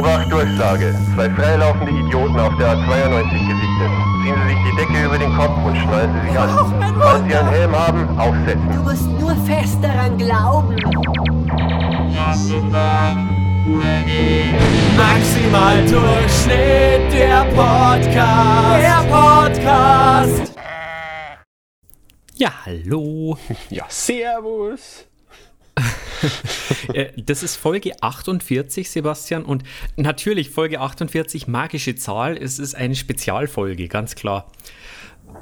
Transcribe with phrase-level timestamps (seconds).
[0.00, 0.94] Obacht, Durchsage.
[1.14, 3.90] Zwei freilaufende Idioten auf der A92 gesichtet.
[4.22, 6.94] Ziehen Sie sich die Decke über den Kopf und schnallen Sie sich an.
[6.98, 8.70] Falls Sie einen Helm haben, aufsetzen.
[8.72, 10.74] Du musst nur fest daran glauben.
[14.96, 18.80] Maximal Durchschnitt, der Podcast.
[18.80, 20.54] Der Podcast.
[22.36, 23.36] Ja, hallo.
[23.68, 25.09] Ja, servus.
[26.94, 29.44] Äh, das ist Folge 48, Sebastian.
[29.44, 29.62] Und
[29.96, 32.36] natürlich Folge 48, magische Zahl.
[32.36, 34.50] Es ist eine Spezialfolge, ganz klar.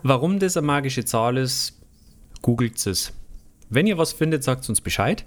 [0.02, 1.80] Warum das eine magische Zahl ist,
[2.42, 3.14] googelt es.
[3.70, 5.24] Wenn ihr was findet, sagt uns Bescheid.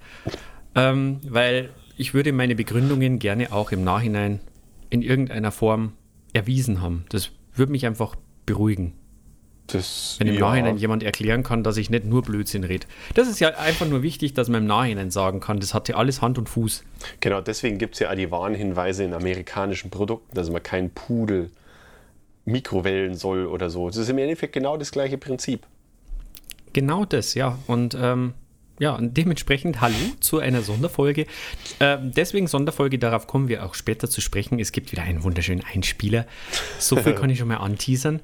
[0.76, 4.40] Ähm, weil ich würde meine Begründungen gerne auch im Nachhinein
[4.90, 5.94] in irgendeiner Form
[6.34, 7.06] erwiesen haben.
[7.10, 8.16] Das würde mich einfach
[8.46, 8.94] beruhigen.
[9.74, 12.88] Das, Wenn im ja, Nachhinein jemand erklären kann, dass ich nicht nur Blödsinn rede.
[13.14, 16.22] Das ist ja einfach nur wichtig, dass man im Nachhinein sagen kann, das hatte alles
[16.22, 16.84] Hand und Fuß.
[17.20, 21.52] Genau, deswegen gibt es ja auch die Warnhinweise in amerikanischen Produkten, dass man keinen Pudel
[22.46, 23.88] mikrowellen soll oder so.
[23.88, 25.66] Das ist im Endeffekt genau das gleiche Prinzip.
[26.74, 27.58] Genau das, ja.
[27.68, 28.34] Und ähm,
[28.82, 31.28] ja, und dementsprechend hallo zu einer Sonderfolge.
[31.80, 34.58] Ähm, deswegen Sonderfolge, darauf kommen wir auch später zu sprechen.
[34.60, 36.26] Es gibt wieder einen wunderschönen Einspieler.
[36.80, 38.22] So viel kann ich schon mal anteasern.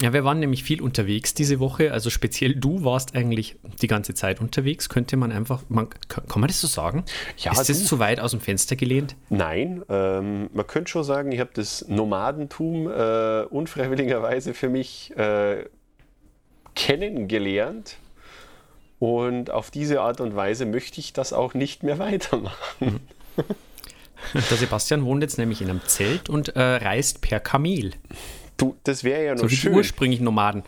[0.00, 1.92] Ja, wir waren nämlich viel unterwegs diese Woche.
[1.92, 4.88] Also speziell du warst eigentlich die ganze Zeit unterwegs.
[4.88, 7.04] Könnte man einfach, man, kann man das so sagen?
[7.38, 7.84] Ja, Ist das du.
[7.86, 9.16] zu weit aus dem Fenster gelehnt?
[9.30, 15.64] Nein, ähm, man könnte schon sagen, ich habe das Nomadentum äh, unfreiwilligerweise für mich äh,
[16.74, 17.96] kennengelernt.
[18.98, 23.00] Und auf diese Art und Weise möchte ich das auch nicht mehr weitermachen.
[24.34, 27.92] Der Sebastian wohnt jetzt nämlich in einem Zelt und äh, reist per Kamel.
[28.58, 29.72] Du, das wäre ja noch So schön.
[29.74, 30.62] ursprünglichen Nomaden.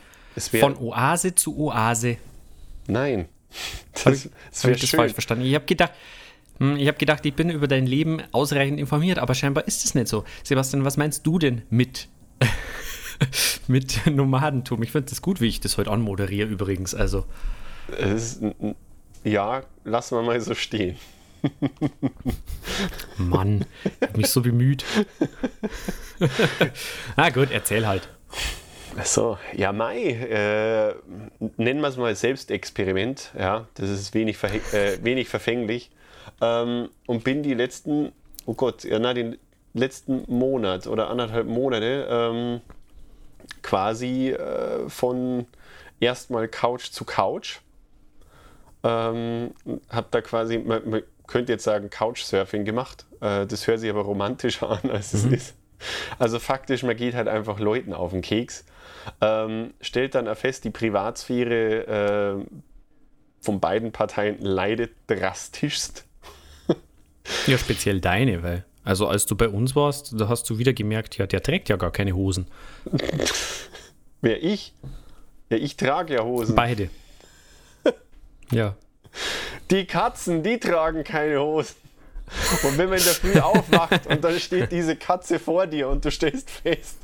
[0.61, 2.17] Von Oase zu Oase.
[2.87, 3.27] Nein.
[4.05, 4.97] Habe Das, ich, das hab wäre ich das schön.
[4.99, 5.45] falsch verstanden?
[5.45, 5.93] Ich habe gedacht,
[6.59, 9.95] hm, ich habe gedacht, ich bin über dein Leben ausreichend informiert, aber scheinbar ist es
[9.95, 10.25] nicht so.
[10.45, 12.09] Sebastian, was meinst du denn mit,
[13.67, 14.83] mit Nomadentum?
[14.83, 16.95] Ich finde das gut, wie ich das heute anmoderiere übrigens.
[16.95, 17.25] Also,
[17.99, 18.41] ist,
[19.25, 20.97] ja, lassen wir mal so stehen.
[23.19, 24.85] Mann, ich habe mich so bemüht.
[27.17, 28.09] Na gut, erzähl halt.
[29.05, 30.95] So, ja, Mai, äh,
[31.57, 35.91] nennen wir es mal Selbstexperiment, ja, das ist wenig, äh, wenig verfänglich.
[36.41, 38.13] Ähm, und bin die letzten,
[38.47, 39.39] oh Gott, ja, na, den
[39.75, 42.61] letzten Monat oder anderthalb Monate ähm,
[43.63, 45.47] quasi äh, von
[46.01, 47.61] erstmal Couch zu Couch.
[48.83, 49.53] Ähm,
[49.89, 53.07] hab da quasi, man, man könnte jetzt sagen, Couchsurfing gemacht.
[53.21, 55.55] Äh, das hört sich aber romantischer an, als es ist.
[56.19, 58.67] Also faktisch, man geht halt einfach Leuten auf den Keks,
[59.23, 62.45] ähm, stellt dann fest, die Privatsphäre äh,
[63.41, 66.05] von beiden Parteien leidet drastischst.
[67.47, 71.17] Ja, speziell deine, weil, also als du bei uns warst, da hast du wieder gemerkt,
[71.17, 72.49] ja, der trägt ja gar keine Hosen.
[74.21, 74.75] Wer ich?
[75.51, 76.57] Ja, ich trage ja Hosen.
[76.57, 76.91] Beide.
[78.51, 78.75] Ja.
[79.71, 81.77] Die Katzen, die tragen keine Hosen.
[82.63, 86.05] Und wenn man in der Früh aufwacht und dann steht diese Katze vor dir und
[86.05, 86.97] du stellst fest,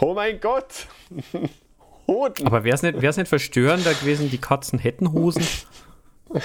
[0.00, 0.86] oh mein Gott,
[2.06, 2.46] Hoden.
[2.46, 5.46] Aber wäre es nicht, wär's nicht verstörender gewesen, die Katzen hätten Hosen?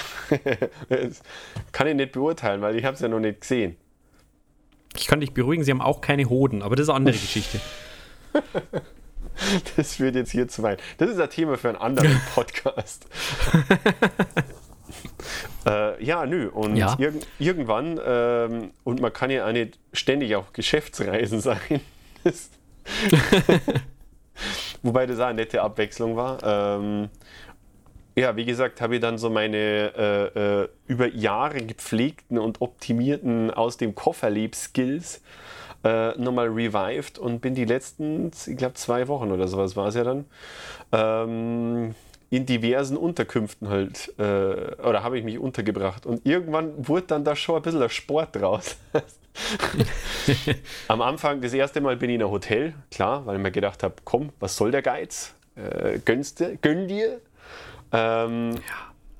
[1.72, 3.76] Kann ich nicht beurteilen, weil ich habe es ja noch nicht gesehen.
[4.96, 7.60] Ich kann dich beruhigen, sie haben auch keine Hoden, aber das ist eine andere Geschichte.
[9.76, 10.80] Das führt jetzt hier zu weit.
[10.98, 13.06] Das ist ein Thema für einen anderen Podcast.
[15.66, 16.48] Äh, ja, nö.
[16.48, 16.96] Und Ja.
[16.98, 21.80] irg irgendwann, ähm, und man kann ja auch nicht ständig auf Geschäftsreisen sein.
[24.82, 26.38] Wobei das auch eine nette Abwechslung war.
[26.42, 27.08] Ähm,
[28.14, 29.56] ja, wie gesagt, habe ich dann so meine
[30.36, 35.22] äh, äh, über Jahre gepflegten und optimierten aus dem Kofferleb-Skills
[35.84, 39.94] äh, nochmal revived und bin die letzten, ich glaube, zwei Wochen oder sowas war es
[39.94, 40.26] ja dann,
[40.92, 41.94] ähm,
[42.32, 46.06] in diversen Unterkünften halt, äh, oder habe ich mich untergebracht.
[46.06, 48.78] Und irgendwann wurde dann da schon ein bisschen der Sport draus.
[50.88, 53.82] Am Anfang, das erste Mal bin ich in ein Hotel, klar, weil ich mir gedacht
[53.82, 55.34] habe, komm, was soll der Geiz?
[55.56, 57.20] Äh, gönnst du, gönn dir.
[57.92, 58.54] Ähm,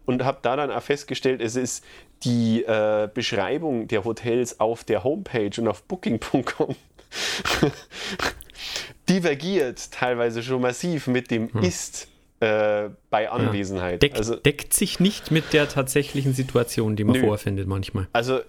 [0.06, 1.84] Und habe da dann auch festgestellt, es ist
[2.24, 6.76] die äh, Beschreibung der Hotels auf der Homepage und auf booking.com
[9.10, 12.08] divergiert teilweise schon massiv mit dem Ist
[12.42, 14.02] äh, bei Anwesenheit.
[14.02, 17.26] Deck, Also, deckt sich nicht mit der tatsächlichen Situation, die man Nö.
[17.26, 18.08] vorfindet manchmal.
[18.12, 18.40] also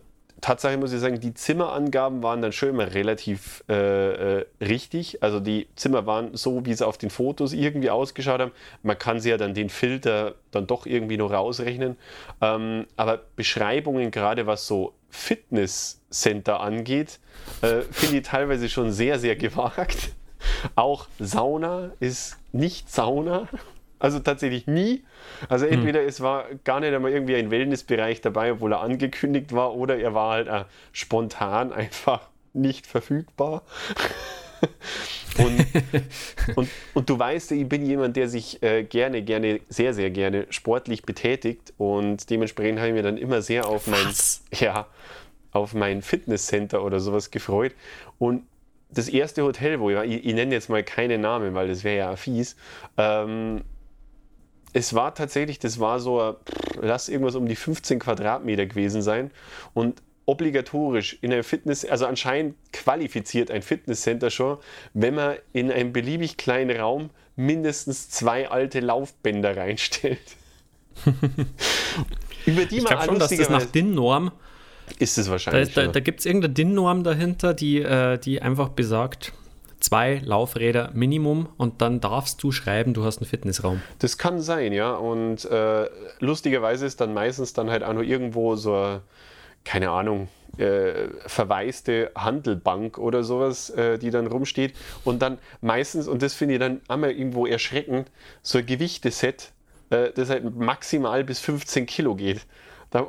[0.42, 5.24] Tatsache muss ich sagen, die Zimmerangaben waren dann schon immer relativ äh, äh, richtig.
[5.24, 8.52] Also die Zimmer waren so, wie sie auf den Fotos irgendwie ausgeschaut haben.
[8.82, 11.96] Man kann sie ja dann den Filter dann doch irgendwie noch rausrechnen.
[12.42, 17.20] Ähm, aber Beschreibungen, gerade was so Fitnesscenter angeht,
[17.62, 20.10] äh, finde ich teilweise schon sehr, sehr gewagt.
[20.76, 23.48] Auch Sauna ist nicht Sauna.
[24.04, 25.02] Also tatsächlich nie.
[25.48, 25.76] Also hm.
[25.76, 26.10] entweder hm.
[26.10, 30.14] es war gar nicht einmal irgendwie ein Wellnessbereich dabei, obwohl er angekündigt war, oder er
[30.14, 33.64] war halt äh, spontan einfach nicht verfügbar.
[35.38, 35.66] und,
[36.58, 40.48] und, und du weißt, ich bin jemand, der sich äh, gerne, gerne, sehr, sehr gerne
[40.50, 44.14] sportlich betätigt und dementsprechend habe ich mir dann immer sehr auf mein,
[44.52, 44.86] ja,
[45.54, 47.74] auf mein Fitnesscenter oder sowas gefreut.
[48.20, 48.44] Und
[48.90, 51.86] das erste Hotel, wo ich war, ich, ich nenne jetzt mal keine Namen, weil das
[51.86, 52.58] wäre ja fies,
[52.98, 53.62] ähm,
[54.74, 56.36] es war tatsächlich, das war so,
[56.82, 59.32] lass irgendwas um die 15 Quadratmeter gewesen sein
[59.74, 64.58] und obligatorisch in einem Fitness, also anscheinend qualifiziert ein Fitnesscenter schon,
[64.94, 70.20] wenn man in einen beliebig kleinen Raum mindestens zwei alte Laufbänder reinstellt.
[72.46, 74.32] Über die ich man schon, dass das nach DIN-Norm
[75.00, 75.74] ist es wahrscheinlich.
[75.74, 79.34] Da, da, da gibt es irgendeine DIN-Norm dahinter, die, äh, die einfach besagt,
[79.84, 83.82] zwei Laufräder Minimum und dann darfst du schreiben, du hast einen Fitnessraum.
[84.00, 84.94] Das kann sein, ja.
[84.94, 85.90] Und äh,
[86.20, 89.02] lustigerweise ist dann meistens dann halt auch nur irgendwo so,
[89.66, 94.74] keine Ahnung, äh, verwaiste Handelbank oder sowas, äh, die dann rumsteht.
[95.04, 98.10] Und dann meistens, und das finde ich dann einmal irgendwo erschreckend,
[98.42, 99.52] so ein Gewichteset,
[99.90, 102.46] äh, das halt maximal bis 15 Kilo geht.
[102.94, 103.08] Da,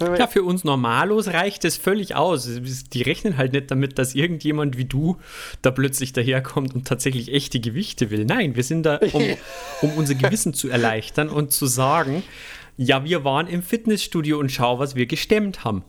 [0.18, 2.48] ja, für uns Normalos reicht es völlig aus.
[2.94, 5.18] Die rechnen halt nicht damit, dass irgendjemand wie du
[5.60, 8.24] da plötzlich daherkommt und tatsächlich echte Gewichte will.
[8.24, 9.22] Nein, wir sind da, um,
[9.82, 12.22] um unser Gewissen zu erleichtern und zu sagen,
[12.78, 15.84] ja, wir waren im Fitnessstudio und schau, was wir gestemmt haben.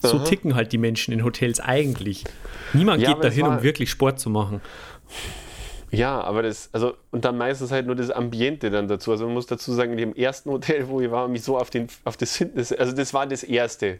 [0.00, 0.24] So Aha.
[0.24, 2.22] ticken halt die Menschen in Hotels eigentlich.
[2.72, 4.60] Niemand ja, geht dahin, um wirklich Sport zu machen.
[5.94, 9.12] Ja, aber das, also, und dann meistens halt nur das Ambiente dann dazu.
[9.12, 11.70] Also man muss dazu sagen, in dem ersten Hotel, wo ich war, mich so auf,
[11.70, 13.98] den, auf das Fitness, also das war das erste.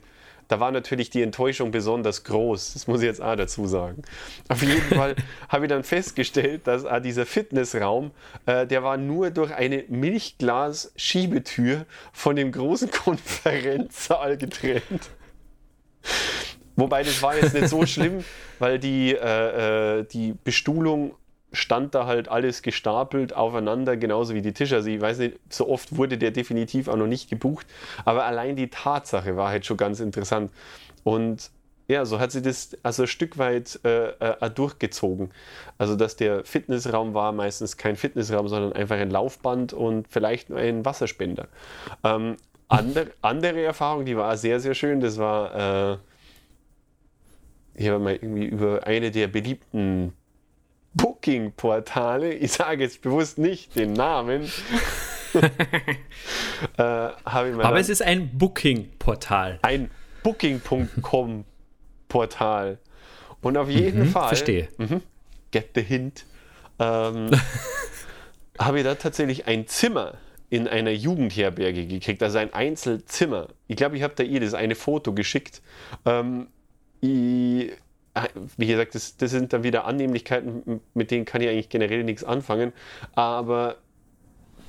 [0.48, 2.74] Da war natürlich die Enttäuschung besonders groß.
[2.74, 4.02] Das muss ich jetzt auch dazu sagen.
[4.48, 5.16] Auf jeden Fall
[5.48, 8.10] habe ich dann festgestellt, dass auch dieser Fitnessraum,
[8.44, 15.10] äh, der war nur durch eine Milchglas-Schiebetür von dem großen Konferenzsaal getrennt.
[16.76, 18.24] Wobei das war jetzt nicht so schlimm,
[18.58, 21.14] weil die, äh, äh die Bestuhlung
[21.54, 24.76] stand da halt alles gestapelt aufeinander, genauso wie die Tische.
[24.76, 27.66] Also ich weiß nicht, so oft wurde der definitiv auch noch nicht gebucht,
[28.04, 30.50] aber allein die Tatsache war halt schon ganz interessant.
[31.04, 31.50] Und
[31.86, 35.30] ja, so hat sie das also ein Stück weit äh, äh, durchgezogen.
[35.76, 40.58] Also, dass der Fitnessraum war meistens kein Fitnessraum, sondern einfach ein Laufband und vielleicht nur
[40.58, 41.48] ein Wasserspender.
[42.02, 42.36] Ähm,
[42.68, 45.98] andere, andere Erfahrung, die war sehr, sehr schön, das war, äh,
[47.74, 50.14] ich habe mal irgendwie über eine der beliebten
[50.94, 54.50] Booking-Portale, ich sage jetzt bewusst nicht den Namen,
[56.78, 59.58] äh, Aber es ist ein Booking-Portal.
[59.62, 59.90] Ein
[60.22, 62.78] Booking.com-Portal.
[63.40, 64.28] Und auf jeden mhm, Fall.
[64.28, 64.68] Verstehe.
[64.78, 65.00] Mh,
[65.50, 66.24] get the hint.
[66.78, 67.32] Ähm,
[68.58, 70.14] habe ich da tatsächlich ein Zimmer
[70.50, 73.48] in einer Jugendherberge gekriegt, also ein Einzelzimmer.
[73.66, 75.60] Ich glaube, ich habe da ihr das eine Foto geschickt.
[76.04, 76.48] Ähm,
[77.00, 77.72] ich
[78.56, 82.22] wie gesagt, das, das sind dann wieder Annehmlichkeiten, mit denen kann ich eigentlich generell nichts
[82.24, 82.72] anfangen.
[83.14, 83.76] Aber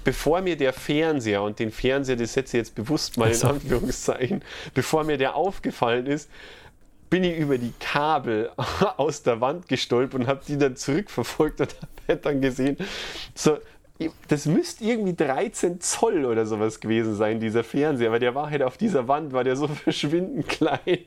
[0.03, 4.43] bevor mir der Fernseher, und den Fernseher, das setze ich jetzt bewusst mal in Anführungszeichen,
[4.73, 6.29] bevor mir der aufgefallen ist,
[7.09, 8.51] bin ich über die Kabel
[8.97, 11.75] aus der Wand gestolpert und habe die dann zurückverfolgt und
[12.07, 12.77] habe dann gesehen,
[13.33, 13.57] so,
[14.27, 18.63] das müsste irgendwie 13 Zoll oder sowas gewesen sein, dieser Fernseher, weil der war halt
[18.63, 21.05] auf dieser Wand, war der so verschwindend klein.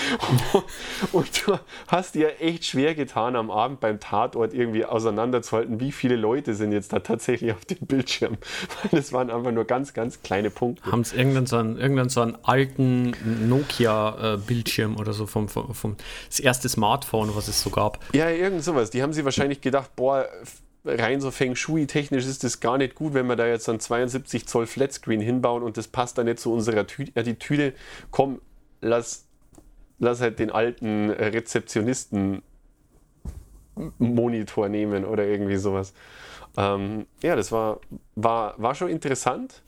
[1.12, 1.58] und du
[1.88, 6.72] hast dir echt schwer getan, am Abend beim Tatort irgendwie auseinanderzuhalten, wie viele Leute sind
[6.72, 8.38] jetzt da tatsächlich auf dem Bildschirm.
[8.82, 10.90] Weil das waren einfach nur ganz, ganz kleine Punkte.
[10.90, 13.12] Haben es irgendeinen so einen, irgendeinen so einen alten
[13.48, 15.96] Nokia-Bildschirm oder so vom, vom, vom,
[16.28, 17.98] das erste Smartphone, was es so gab?
[18.14, 18.90] Ja, irgend sowas.
[18.90, 20.26] Die haben sie wahrscheinlich gedacht, boah,
[20.84, 24.46] rein so Feng Shui-technisch ist das gar nicht gut, wenn wir da jetzt dann 72
[24.46, 27.12] Zoll Flatscreen hinbauen und das passt dann nicht zu unserer Tüte.
[27.14, 27.74] Ja, die Tüte,
[28.10, 28.40] komm,
[28.80, 29.26] lass
[29.98, 32.42] lass halt den alten Rezeptionisten
[33.98, 35.94] Monitor nehmen oder irgendwie sowas.
[36.56, 37.80] Ähm, ja, das war,
[38.14, 39.62] war, war schon interessant.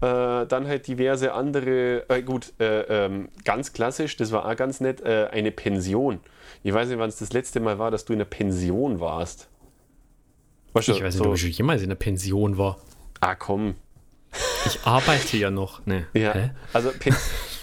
[0.00, 4.80] Äh, dann halt diverse andere, äh, gut, äh, ähm, ganz klassisch, das war auch ganz
[4.80, 6.20] nett, äh, eine Pension.
[6.62, 9.48] Ich weiß nicht, wann es das letzte Mal war, dass du in einer Pension warst.
[10.72, 12.78] Weißt du, ich weiß nicht, so, ob ich jemals in einer Pension war.
[13.20, 13.76] Ah, komm.
[14.66, 15.86] Ich arbeite ja noch.
[15.86, 16.06] Ne.
[16.14, 16.50] Ja, Hä?
[16.72, 17.14] also Pen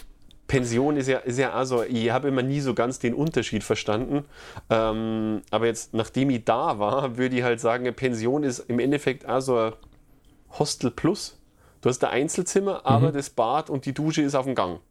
[0.51, 4.25] Pension ist ja, ist ja also, ich habe immer nie so ganz den Unterschied verstanden.
[4.69, 9.25] Ähm, aber jetzt, nachdem ich da war, würde ich halt sagen, Pension ist im Endeffekt
[9.25, 9.71] also
[10.59, 11.39] Hostel Plus.
[11.79, 13.13] Du hast ein Einzelzimmer, aber mhm.
[13.13, 14.81] das Bad und die Dusche ist auf dem Gang.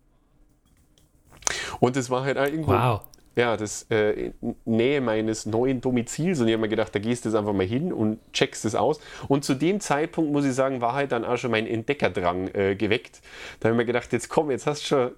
[1.79, 2.73] Und das war halt auch irgendwo.
[2.73, 3.03] Wow.
[3.37, 4.33] Ja, das äh,
[4.65, 6.41] Nähe meines neuen Domizils.
[6.41, 8.75] Und ich habe mir gedacht, da gehst du jetzt einfach mal hin und checkst es
[8.75, 8.99] aus.
[9.29, 12.77] Und zu dem Zeitpunkt, muss ich sagen, war halt dann auch schon mein Entdeckerdrang äh,
[12.77, 13.21] geweckt.
[13.61, 15.11] Da habe ich mir gedacht, jetzt komm, jetzt hast du schon.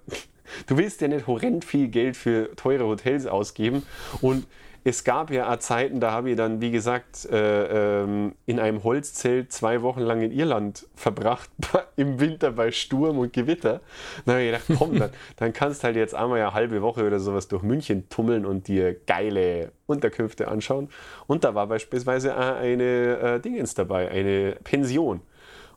[0.67, 3.83] Du willst ja nicht horrend viel Geld für teure Hotels ausgeben.
[4.21, 4.45] Und
[4.85, 8.83] es gab ja auch Zeiten, da habe ich dann, wie gesagt, äh, ähm, in einem
[8.83, 11.49] Holzzelt zwei Wochen lang in Irland verbracht,
[11.95, 13.79] im Winter bei Sturm und Gewitter.
[14.25, 17.07] Dann habe ich gedacht, komm, dann, dann kannst du halt jetzt einmal eine halbe Woche
[17.07, 20.89] oder sowas durch München tummeln und dir geile Unterkünfte anschauen.
[21.27, 25.21] Und da war beispielsweise auch eine äh, Dingens dabei, eine Pension.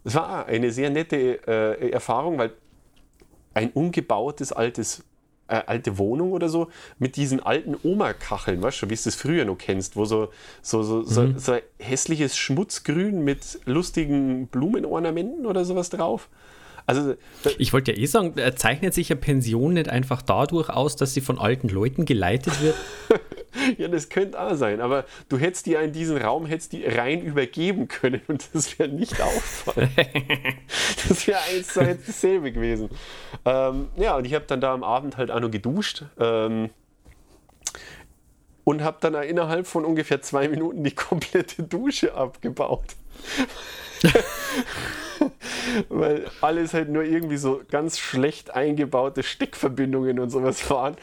[0.03, 2.53] Es war eine sehr nette äh, Erfahrung, weil
[3.57, 5.03] ein umgebautes altes
[5.49, 9.45] äh, alte Wohnung oder so mit diesen alten Oma-Kacheln, weißt du, wie du das früher
[9.45, 10.29] noch kennst, wo so,
[10.61, 11.39] so, so, mhm.
[11.39, 16.29] so, so hässliches Schmutzgrün mit lustigen Blumenornamenten oder sowas drauf.
[16.89, 17.15] Also,
[17.59, 21.21] ich wollte ja eh sagen, zeichnet sich eine Pension nicht einfach dadurch aus, dass sie
[21.21, 22.77] von alten Leuten geleitet wird?
[23.79, 27.23] ja, das könnte auch sein, aber du hättest die in diesen Raum hättest die rein
[27.23, 29.91] übergeben können und das wäre nicht auffallen.
[31.09, 32.91] das wäre eins zu eins dasselbe gewesen.
[33.45, 36.05] Ähm, ja, und ich habe dann da am Abend halt auch noch geduscht.
[36.19, 36.71] Ähm,
[38.65, 42.97] und habe dann innerhalb von ungefähr zwei Minuten die komplette Dusche abgebaut.
[45.89, 50.97] Weil alles halt nur irgendwie so ganz schlecht eingebaute Steckverbindungen und sowas waren.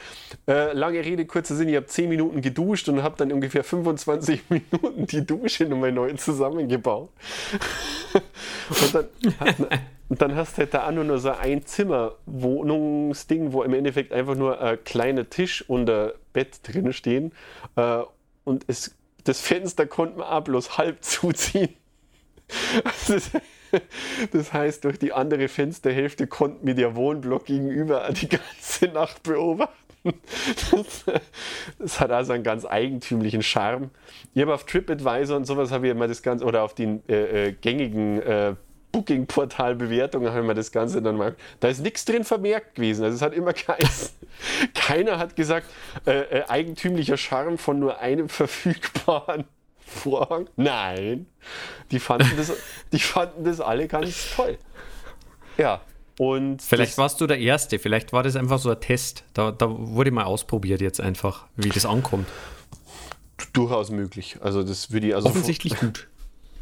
[0.48, 4.44] Äh, lange Rede, kurzer Sinn, ich habe 10 Minuten geduscht und habe dann ungefähr 25
[4.50, 7.10] Minuten die Dusche nochmal neu zusammengebaut.
[8.70, 9.06] und dann,
[10.10, 14.62] dann hast du halt da auch nur so ein Zimmer-Wohnungsding, wo im Endeffekt einfach nur
[14.62, 17.32] ein kleiner Tisch und ein Bett drin stehen.
[17.76, 18.02] Äh,
[18.44, 21.74] und es, das Fenster konnte man auch bloß halb zuziehen.
[24.32, 29.74] Das, heißt, durch die andere Fensterhälfte konnten wir der Wohnblock gegenüber die ganze Nacht beobachten.
[30.72, 31.06] Das,
[31.80, 33.90] das, hat also einen ganz eigentümlichen Charme.
[34.36, 37.48] Ich habe auf TripAdvisor und sowas habe ich immer das Ganze, oder auf den äh,
[37.48, 38.56] äh, gängigen äh,
[38.94, 41.36] Booking-Portal-Bewertungen habe ich mir das Ganze dann mal.
[41.60, 43.04] Da ist nichts drin vermerkt gewesen.
[43.04, 44.16] Also es hat immer geheißen.
[44.76, 45.68] Keiner hat gesagt,
[46.06, 49.46] äh, äh, eigentümlicher Charme von nur einem verfügbaren
[49.94, 50.50] Vorhang?
[50.56, 51.28] Nein.
[51.92, 52.52] Die fanden das,
[52.92, 54.58] die fanden das alle ganz toll.
[55.58, 55.82] Ja.
[56.20, 59.24] Und vielleicht warst du der Erste, vielleicht war das einfach so ein Test.
[59.34, 62.28] Da, da wurde mal ausprobiert jetzt einfach, wie das ankommt.
[63.54, 64.38] Durchaus möglich.
[64.42, 66.08] Also das würde ich also offensichtlich gut.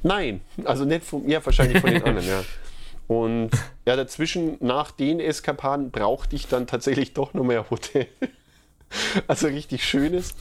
[0.03, 2.43] Nein, also nicht von ja wahrscheinlich von den anderen, ja.
[3.07, 3.49] Und
[3.85, 8.07] ja, dazwischen nach den Eskapaden brauchte ich dann tatsächlich doch noch mehr Hotel.
[9.25, 10.35] Also richtig schönes.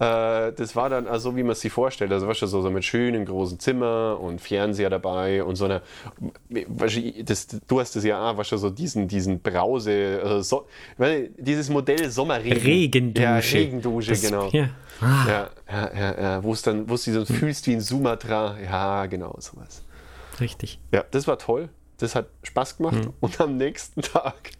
[0.00, 2.10] Äh, das war dann also, wie man es sich vorstellt.
[2.10, 5.82] Also, weißt du, so, so mit schönen großen Zimmer und Fernseher dabei und so eine.
[6.48, 10.40] Weißt du, das, du hast das ja auch, weißt du, so diesen, diesen Brause, also
[10.40, 10.66] so,
[10.96, 12.62] weißt du, dieses Modell Sommerregen.
[12.62, 13.22] Regendusche.
[13.22, 14.48] Ja, Regendusche, das, genau.
[14.52, 14.70] Ja.
[15.02, 15.24] Ah.
[15.28, 18.56] Ja, ja, ja, ja, wo es dann, wo du so fühlst wie in Sumatra.
[18.58, 19.84] Ja, genau, sowas.
[20.40, 20.80] Richtig.
[20.92, 21.68] Ja, das war toll.
[21.98, 23.04] Das hat Spaß gemacht.
[23.04, 23.12] Mhm.
[23.20, 24.52] Und am nächsten Tag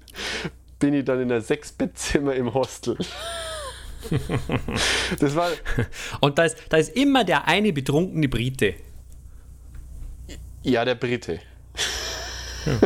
[0.79, 2.99] bin ich dann in einem Sechsbettzimmer im Hostel.
[5.19, 5.51] das war.
[6.21, 8.75] Und da ist, da ist immer der eine betrunkene Brite.
[10.63, 11.41] Ja, der Brite.
[12.67, 12.81] Ja.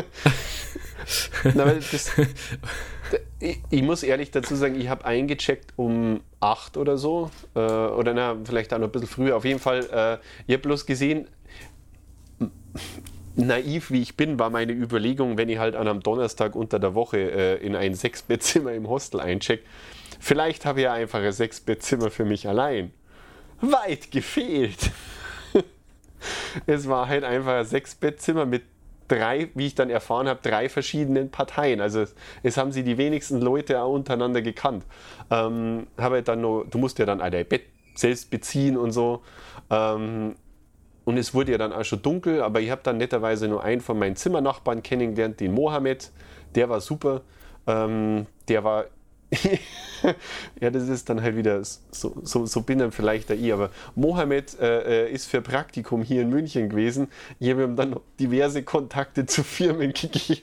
[1.55, 2.13] Na, das,
[3.41, 7.31] ich, ich, muss ehrlich dazu sagen, ich habe eingecheckt um 8 oder so.
[7.55, 9.37] Äh, oder na, vielleicht auch noch ein bisschen früher.
[9.37, 11.29] Auf jeden Fall, äh, ich habe bloß gesehen,
[13.37, 16.95] naiv wie ich bin, war meine Überlegung, wenn ich halt an einem Donnerstag unter der
[16.95, 19.63] Woche äh, in ein Sechsbettzimmer im Hostel eincheck,
[20.25, 22.95] Vielleicht habe ich ja einfach ein Sechsbettzimmer für mich allein.
[23.61, 24.91] Weit gefehlt.
[26.67, 28.63] es war halt einfach ein Sechsbettzimmer mit
[29.07, 31.83] drei, wie ich dann erfahren habe, drei verschiedenen Parteien.
[31.83, 34.87] Also es, es haben sie die wenigsten Leute auch untereinander gekannt.
[35.31, 37.65] Ähm, habe dann noch, du musst ja dann ein Bett
[37.95, 39.23] selbst beziehen und so.
[39.69, 40.37] Ähm,
[41.05, 43.83] und es wurde ja dann auch schon dunkel, aber ich habe dann netterweise nur einen
[43.83, 46.13] von meinen Zimmernachbarn kennengelernt, den Mohammed.
[46.55, 47.21] Der war super.
[47.67, 48.87] Ähm, der war
[50.61, 53.71] ja, das ist dann halt wieder, so, so, so bin dann vielleicht der ich, aber
[53.95, 57.09] Mohammed äh, äh, ist für Praktikum hier in München gewesen.
[57.39, 60.43] Ich habe ihm dann noch diverse Kontakte zu Firmen gegeben.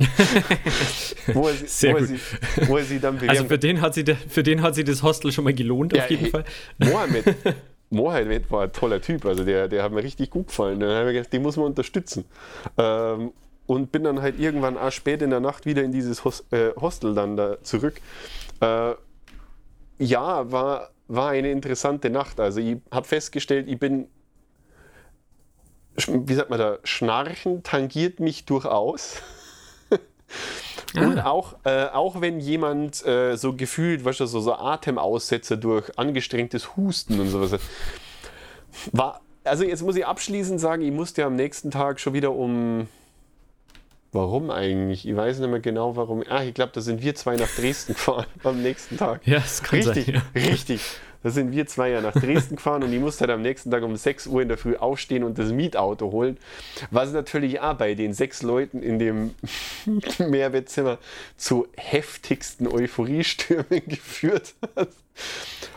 [1.34, 2.20] wo, er sie, Sehr wo, er sie,
[2.66, 3.30] wo er sie dann bewerben.
[3.30, 6.04] Also für den, hat sie für den hat sie das Hostel schon mal gelohnt, ja,
[6.04, 6.44] auf jeden hey, Fall.
[6.78, 7.24] Mohammed,
[7.90, 10.80] Mohammed war ein toller Typ, also der, der hat mir richtig gut gefallen.
[10.80, 12.24] Dann habe ich gedacht, den muss man unterstützen.
[12.78, 13.32] Ähm,
[13.70, 17.14] und bin dann halt irgendwann auch spät in der Nacht wieder in dieses äh, Hostel
[17.14, 18.00] dann da zurück.
[18.60, 18.94] Äh,
[19.98, 22.40] ja, war, war eine interessante Nacht.
[22.40, 24.08] Also ich habe festgestellt, ich bin,
[26.08, 29.22] wie sagt man da, Schnarchen tangiert mich durchaus.
[30.96, 35.96] Und auch, äh, auch wenn jemand äh, so gefühlt, weißt du, so, so Atemaussetzer durch
[35.96, 37.60] angestrengtes Husten und sowas hat,
[38.90, 42.88] war, also jetzt muss ich abschließend sagen, ich musste am nächsten Tag schon wieder um,
[44.12, 45.06] warum eigentlich?
[45.06, 46.22] Ich weiß nicht mehr genau warum.
[46.28, 49.26] Ah, ich glaube, da sind wir zwei nach Dresden gefahren am nächsten Tag.
[49.26, 50.22] Ja, das kann richtig, sein.
[50.34, 50.40] Ja.
[50.50, 50.80] richtig.
[51.22, 53.82] Da sind wir zwei ja nach Dresden gefahren und ich musste halt am nächsten Tag
[53.82, 56.38] um 6 Uhr in der Früh aufstehen und das Mietauto holen.
[56.90, 59.34] Was natürlich auch bei den sechs Leuten in dem
[60.18, 60.98] Mehrbettzimmer
[61.36, 64.88] zu heftigsten Euphoriestürmen geführt hat.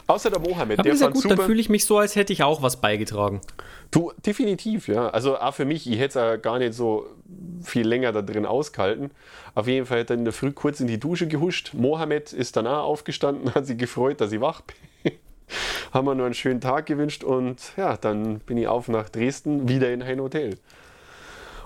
[0.08, 1.36] Außer der Mohammed, Aber der ist ja gut, super.
[1.36, 3.40] dann fühle ich mich so, als hätte ich auch was beigetragen.
[3.90, 5.10] Du, definitiv, ja.
[5.10, 7.06] Also auch für mich, ich hätte es ja gar nicht so
[7.62, 9.12] viel länger da drin ausgehalten.
[9.56, 11.74] Auf jeden Fall hat er in der Früh kurz in die Dusche gehuscht.
[11.74, 15.14] Mohammed ist danach aufgestanden, hat sich gefreut, dass ich wach bin.
[15.94, 19.70] Haben wir nur einen schönen Tag gewünscht und ja, dann bin ich auf nach Dresden,
[19.70, 20.58] wieder in ein Hotel.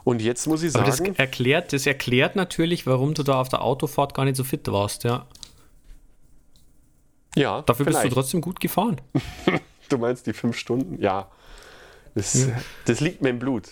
[0.04, 3.50] Und jetzt muss ich Aber das sagen, erklärt, das erklärt natürlich, warum du da auf
[3.50, 5.26] der Autofahrt gar nicht so fit warst, ja.
[7.38, 8.14] Ja, Dafür bist du vielleicht.
[8.14, 9.00] trotzdem gut gefahren.
[9.90, 11.02] Du meinst die fünf Stunden?
[11.02, 11.32] Ja.
[12.14, 12.46] Das,
[12.84, 13.70] das liegt mir im Blut.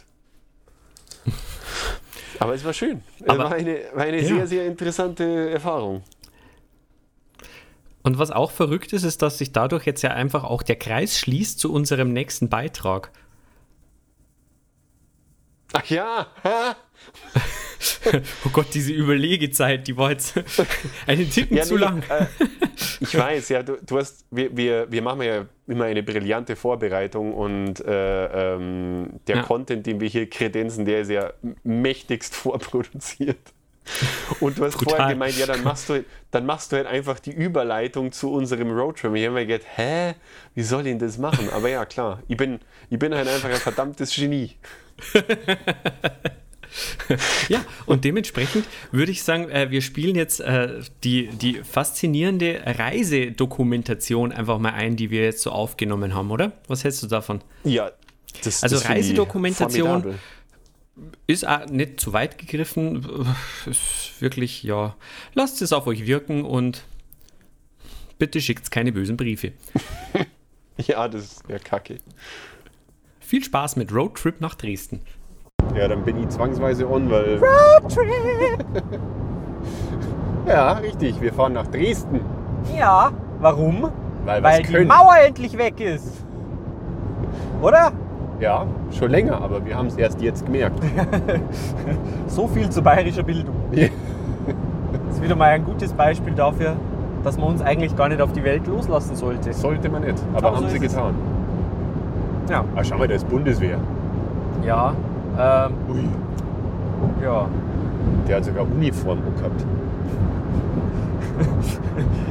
[2.39, 3.03] Aber es war schön.
[3.19, 4.27] Es Aber- war eine, war eine Ja.
[4.27, 6.03] sehr, sehr interessante Erfahrung.
[8.01, 11.19] Und was auch verrückt ist, ist, dass sich dadurch jetzt ja einfach auch der Kreis
[11.19, 13.11] schließt zu unserem nächsten Beitrag.
[15.73, 16.27] Ach ja?
[18.45, 20.33] Oh Gott, diese Überlegezeit, die war jetzt
[21.07, 22.03] einen Ticken ja zu nee, lang.
[22.09, 22.25] Äh,
[22.99, 27.33] ich weiß, ja, du, du hast, wir, wir, wir machen ja immer eine brillante Vorbereitung
[27.33, 29.41] und äh, ähm, der Ja.
[29.43, 33.37] Content, den wir hier kredenzen, der ist ja mächtigst vorproduziert.
[34.39, 34.95] Und du hast Brutal.
[34.95, 38.71] vorher gemeint, ja, dann machst, du, dann machst du halt einfach die Überleitung zu unserem
[38.71, 39.13] Roadtrip.
[39.13, 40.15] Ich habe mir gedacht, hä,
[40.55, 41.49] wie soll ich denn das machen?
[41.53, 44.55] Aber ja, klar, ich bin, ich bin halt einfach ein verdammtes Genie.
[47.49, 54.31] Ja, und dementsprechend würde ich sagen, äh, wir spielen jetzt äh, die, die faszinierende Reisedokumentation
[54.31, 56.53] einfach mal ein, die wir jetzt so aufgenommen haben, oder?
[56.67, 57.41] Was hältst du davon?
[57.63, 57.91] Ja,
[58.43, 60.15] das, Also das Reisedokumentation.
[61.27, 63.05] Ist auch nicht zu weit gegriffen.
[63.65, 64.95] Ist wirklich, ja,
[65.33, 66.85] lasst es auf euch wirken und
[68.17, 69.51] bitte schickt keine bösen Briefe.
[70.77, 71.99] Ja, das wäre kacke.
[73.21, 75.01] Viel Spaß mit Roadtrip nach Dresden.
[75.75, 77.37] Ja, dann bin ich zwangsweise on, weil.
[77.39, 78.65] Roadtrip!
[80.47, 81.21] ja, richtig.
[81.21, 82.21] Wir fahren nach Dresden.
[82.77, 83.11] Ja,
[83.41, 83.89] warum?
[84.25, 84.87] Weil, Weil die können.
[84.87, 86.25] Mauer endlich weg ist.
[87.61, 87.91] Oder?
[88.39, 88.65] Ja,
[88.97, 90.79] schon länger, aber wir haben es erst jetzt gemerkt.
[92.27, 93.55] So viel zu bayerischer Bildung.
[93.71, 93.87] Ja.
[95.07, 96.75] Das ist wieder mal ein gutes Beispiel dafür,
[97.23, 99.53] dass man uns eigentlich gar nicht auf die Welt loslassen sollte.
[99.53, 100.93] Sollte man nicht, aber Aber so haben sie ist es.
[100.95, 101.15] getan.
[102.49, 102.65] Ja.
[102.75, 103.77] Ah, schau mal, da ist Bundeswehr.
[104.65, 104.93] Ja.
[105.37, 106.07] Ähm, Ui.
[107.23, 107.47] ja.
[108.27, 109.65] Der hat sogar Uniform gehabt.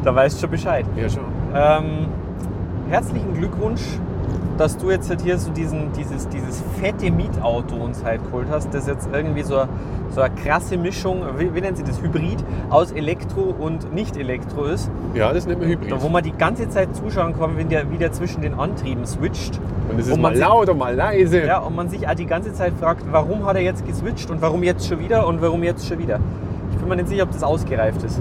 [0.04, 0.84] Da weißt du schon Bescheid.
[0.96, 1.24] Ja, schon.
[1.54, 2.06] Ähm,
[2.90, 3.80] herzlichen Glückwunsch,
[4.56, 8.72] dass du jetzt halt hier so diesen, dieses, dieses fette Mietauto uns halt geholt hast,
[8.72, 9.68] das jetzt irgendwie so, eine-
[10.10, 12.38] so eine krasse Mischung, wie, wie nennt sie das, Hybrid,
[12.70, 14.90] aus Elektro und Nicht-Elektro ist.
[15.14, 15.90] Ja, das nennt man Hybrid.
[15.90, 19.58] Da, wo man die ganze Zeit zuschauen kann, wenn der wieder zwischen den Antrieben switcht.
[19.90, 21.44] Und es ist wo mal laut und mal leise.
[21.44, 24.40] Ja, und man sich auch die ganze Zeit fragt, warum hat er jetzt geswitcht und
[24.40, 26.20] warum jetzt schon wieder und warum jetzt schon wieder.
[26.72, 28.20] Ich bin mir nicht sicher, ob das ausgereift ist.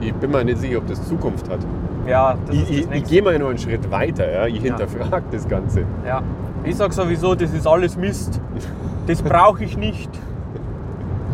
[0.00, 1.60] Ich bin mir nicht sicher, ob das Zukunft hat.
[2.06, 4.30] Ja, das Ich, ist das ich, gehe mal noch einen Schritt weiter.
[4.30, 4.46] Ja?
[4.46, 5.84] Ich hinterfrage das Ganze.
[6.06, 6.22] Ja.
[6.64, 8.40] Ich sag sowieso, das ist alles Mist.
[9.06, 10.10] Das brauche ich nicht.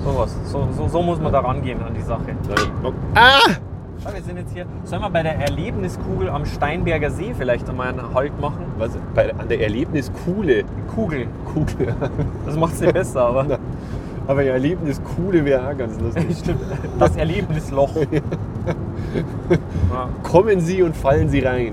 [0.05, 0.37] So was.
[0.51, 2.37] So, so, so muss man da rangehen an die Sache.
[3.15, 3.39] Ah!
[4.03, 4.67] Schau, wir sind jetzt hier.
[4.85, 8.65] Sollen wir bei der Erlebniskugel am Steinberger See vielleicht einmal einen Halt machen?
[8.79, 10.65] Was, bei, an der Erlebniskuhle.
[10.93, 11.29] Kugel.
[11.55, 11.95] Kugel.
[12.45, 13.59] Das macht es nicht besser, aber.
[14.27, 16.37] Aber ja, Erlebniskuhle wäre auch ganz lustig.
[16.39, 16.61] Stimmt.
[16.99, 17.95] Das Erlebnisloch.
[19.15, 20.09] Ja.
[20.23, 21.73] Kommen Sie und fallen Sie rein.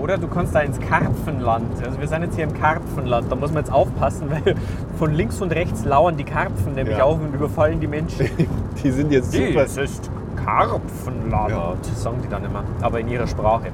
[0.00, 1.66] Oder du kannst da ins Karpfenland.
[1.84, 3.30] Also wir sind jetzt hier im Karpfenland.
[3.30, 4.56] Da muss man jetzt aufpassen, weil
[4.98, 7.04] von links und rechts lauern die Karpfen nämlich Ja.
[7.04, 8.26] auf und überfallen die Menschen.
[8.82, 9.62] Die sind jetzt super.
[9.64, 10.10] Dies ist
[10.44, 11.74] Karpfenland, Ja.
[11.94, 13.66] sagen die dann immer, aber in ihrer Sprache.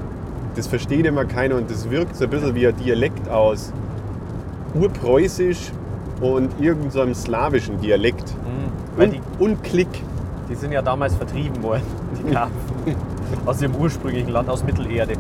[0.55, 3.73] Das versteht immer keiner und das wirkt so ein bisschen wie ein Dialekt aus
[4.75, 5.73] Urpreußisch
[6.21, 8.35] und irgendeinem slawischen Dialekt.
[8.97, 9.89] Weil Und, und Klick.
[10.49, 11.83] Die sind ja damals vertrieben worden,
[12.19, 12.97] die Karpfen,
[13.47, 15.15] aus ihrem ursprünglichen Land, aus Mittelerde.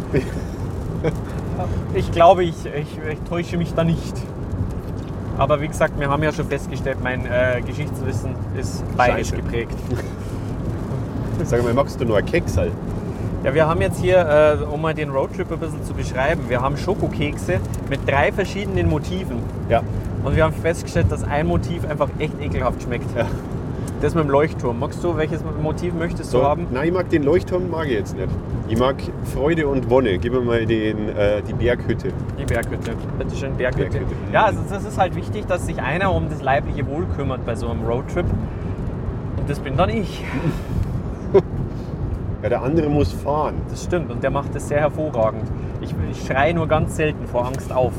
[1.95, 4.14] Ich glaube, ich, ich, ich täusche mich da nicht.
[5.37, 9.43] Aber wie gesagt, wir haben ja schon festgestellt, mein äh, Geschichtswissen ist bayerisch Scheiße.
[9.43, 9.75] geprägt.
[11.45, 12.73] Sag mal, magst du nur Keksal?
[13.45, 16.61] Ja, wir haben jetzt hier, äh, um mal den Roadtrip ein bisschen zu beschreiben, wir
[16.61, 19.38] haben Schokokekse mit drei verschiedenen Motiven.
[19.69, 19.83] Ja.
[20.25, 23.17] Und wir haben festgestellt, dass ein Motiv einfach echt ekelhaft schmeckt.
[23.17, 23.27] Ja.
[24.01, 24.79] Das mit dem Leuchtturm.
[24.79, 26.69] Magst du, welches Motiv möchtest du So, haben?
[26.71, 28.29] Nein, ich mag den Leuchtturm, mag ich jetzt nicht.
[28.69, 28.95] Ich mag
[29.35, 30.19] Freude und Wonne.
[30.19, 32.13] Gib mir mal den, äh, die Berghütte.
[32.39, 32.93] Die Berghütte.
[33.19, 33.91] Bitte schön, Berghütte.
[33.91, 34.15] Berghütte.
[34.33, 37.57] Ja, also das ist halt wichtig, dass sich einer um das leibliche Wohl kümmert bei
[37.57, 38.27] so einem Roadtrip.
[39.37, 40.25] Und das bin dann ich.
[42.41, 43.55] Ja, der andere muss fahren.
[43.69, 44.13] Das stimmt.
[44.13, 45.43] Und der macht das sehr hervorragend.
[45.81, 47.93] Ich, ich schreie nur ganz selten vor Angst auf.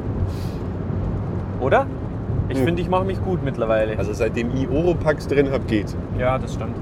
[1.60, 1.86] Oder?
[2.50, 2.64] Ich Hm.
[2.64, 3.96] finde, ich mache mich gut mittlerweile.
[3.98, 5.94] Also seitdem ich Oropax drin habe, geht.
[6.18, 6.74] Ja, das stimmt.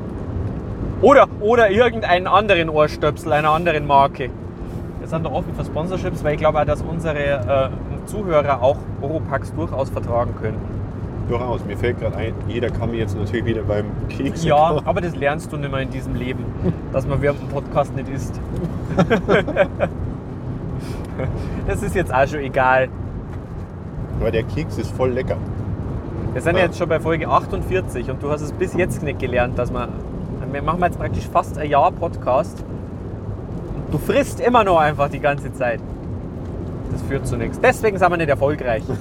[1.02, 4.30] Oder, oder irgendeinen anderen Ohrstöpsel einer anderen Marke.
[4.98, 8.78] Wir sind da offen für Sponsorships, weil ich glaube auch, dass unsere äh, Zuhörer auch
[9.00, 10.56] Oropax durchaus vertragen können.
[11.28, 11.64] Durchaus.
[11.66, 14.44] Mir fällt gerade ein, jeder kann mir jetzt natürlich wieder beim Keks.
[14.44, 16.44] Ja, aber das lernst du nicht mehr in diesem Leben,
[16.92, 18.40] dass man während dem Podcast nicht isst.
[21.66, 22.88] das ist jetzt auch schon egal.
[24.20, 25.36] Aber der Keks ist voll lecker.
[26.32, 29.18] Wir sind ja jetzt schon bei Folge 48 und du hast es bis jetzt nicht
[29.18, 29.88] gelernt, dass man.
[30.52, 32.64] Wir machen jetzt praktisch fast ein Jahr Podcast.
[33.76, 35.80] Und du frisst immer noch einfach die ganze Zeit.
[36.92, 37.60] Das führt zu nichts.
[37.60, 38.82] Deswegen sind wir nicht erfolgreich.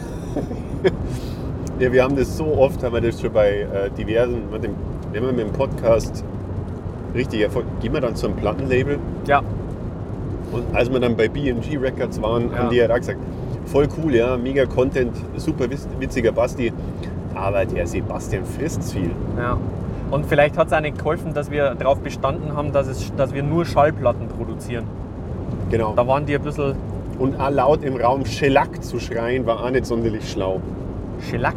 [1.80, 4.72] Ja, wir haben das so oft, haben wir das schon bei äh, diversen, mit dem,
[5.12, 6.24] wenn wir mit dem Podcast
[7.14, 9.44] richtig Erfolg, gehen wir dann zum Plattenlabel Ja,
[10.52, 12.58] und als wir dann bei BMG Records waren, Ja.
[12.58, 13.20] haben die ja da gesagt,
[13.66, 16.74] voll cool, ja, mega Content, super witz- witziger Basti,
[17.40, 19.12] aber der Sebastian frisst viel.
[19.38, 19.58] ja.
[20.10, 23.34] Und vielleicht hat es auch nicht geholfen, dass wir darauf bestanden haben, dass, es, dass
[23.34, 24.86] wir nur Schallplatten produzieren.
[25.70, 25.94] Genau.
[25.98, 26.76] Da waren die ein bisschen
[27.20, 30.62] Und auch laut im Raum Schellack zu schreien, war auch nicht sonderlich schlau.
[31.30, 31.56] Schellack.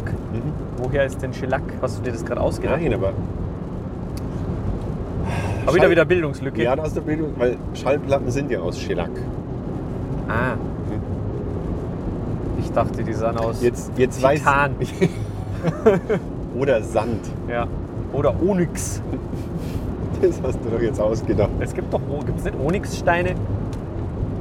[0.79, 1.63] Woher ist denn Schellack?
[1.81, 2.81] Hast du dir das gerade ausgedacht?
[2.83, 3.13] Nein, aber
[5.65, 6.63] Aber wieder Schall- wieder Bildungslücke.
[6.65, 9.11] ja, da hast du Bildung, weil Schallplatten sind ja aus Schellack.
[10.29, 10.55] Ah.
[12.59, 13.63] Ich dachte, die sahen aus.
[13.63, 14.73] Jetzt, jetzt weiß Titan.
[16.59, 17.21] Oder Sand.
[17.49, 17.67] Ja.
[18.13, 19.03] Oder Onyx.
[20.21, 21.51] Das hast du doch jetzt ausgedacht.
[21.61, 23.35] Es gibt doch, gibt es nicht Onyxsteine?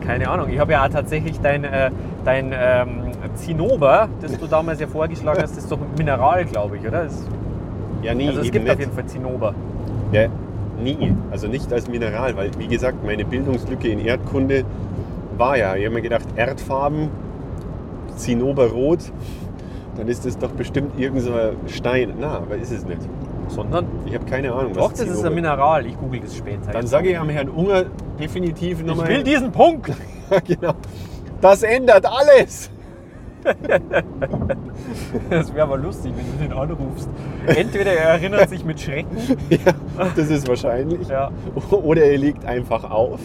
[0.02, 0.50] Keine Ahnung.
[0.50, 1.92] Ich habe ja auch tatsächlich dein, äh,
[2.26, 6.78] dein ähm, Zinnober, das du damals ja vorgeschlagen hast, das ist doch ein Mineral, glaube
[6.78, 7.04] ich, oder?
[7.04, 7.24] Das,
[8.02, 8.74] Ja, nee, also es gibt nicht.
[8.74, 9.54] auf jeden Fall Zinnober.
[10.12, 10.28] Ja,
[10.82, 11.14] nie.
[11.32, 14.64] Also nicht als Mineral, weil, wie gesagt, meine Bildungslücke in Erdkunde
[15.38, 17.10] war ja, ich habe mir gedacht, Erdfarben,
[18.16, 19.00] Zinnoberrot,
[20.00, 21.34] dann ist das doch bestimmt irgendein so
[21.68, 22.14] Stein.
[22.20, 23.02] Na, aber ist es nicht.
[23.50, 25.86] Sondern, Ich habe keine Ahnung, doch, das ist ein Mineral.
[25.86, 26.72] Ich google das später.
[26.72, 27.86] Dann sage ich am Herrn Unger
[28.20, 29.10] definitiv ich nochmal.
[29.10, 29.92] will diesen Punkt.
[30.46, 30.74] genau.
[31.42, 32.70] Das ändert alles.
[35.30, 37.10] Das wäre aber lustig, wenn du den anrufst.
[37.48, 39.18] Entweder er erinnert sich mit Schrecken.
[39.50, 39.74] ja,
[40.16, 41.08] das ist wahrscheinlich.
[41.08, 41.32] Ja.
[41.72, 43.20] Oder er legt einfach auf.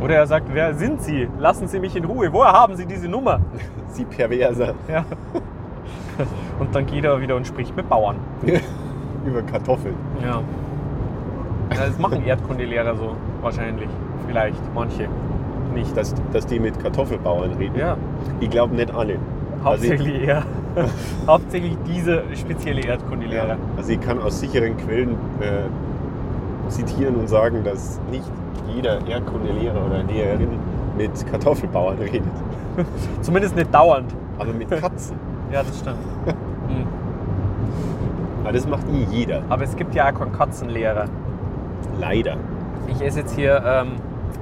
[0.00, 1.28] Oder er sagt, wer sind Sie?
[1.38, 2.32] Lassen Sie mich in Ruhe.
[2.32, 3.40] Woher haben Sie diese Nummer?
[3.88, 4.74] Sie perverser.
[4.88, 5.04] Ja.
[6.58, 8.16] Und dann geht er wieder und spricht mit Bauern.
[9.24, 9.94] Über Kartoffeln.
[10.20, 10.40] Ja.
[11.74, 13.88] ja das machen Erdkundelehrer so, wahrscheinlich.
[14.26, 15.08] Vielleicht, manche.
[15.74, 15.96] Nicht.
[15.96, 17.76] Dass, dass die mit Kartoffelbauern reden.
[17.78, 17.96] Ja,
[18.40, 19.18] Ich glaube nicht alle.
[19.62, 20.42] hauptsächlich eher.
[21.26, 23.56] hauptsächlich diese spezielle Erdkundelehrer.
[23.76, 25.62] Also ich kann aus sicheren Quellen äh,
[26.68, 28.24] zitieren und sagen, dass nicht
[28.74, 30.58] jeder Erdkundelehrer oder Lehrerin
[30.96, 32.22] mit Kartoffelbauern redet.
[33.22, 34.12] Zumindest nicht dauernd.
[34.38, 35.16] Aber mit Katzen.
[35.50, 35.96] Ja, das stimmt.
[36.68, 36.86] Hm.
[38.44, 39.42] Aber das macht eh jeder.
[39.48, 41.06] Aber es gibt ja auch keinen Katzenlehrer.
[41.98, 42.36] Leider.
[42.86, 43.62] Ich esse jetzt hier.
[43.64, 43.92] Ähm,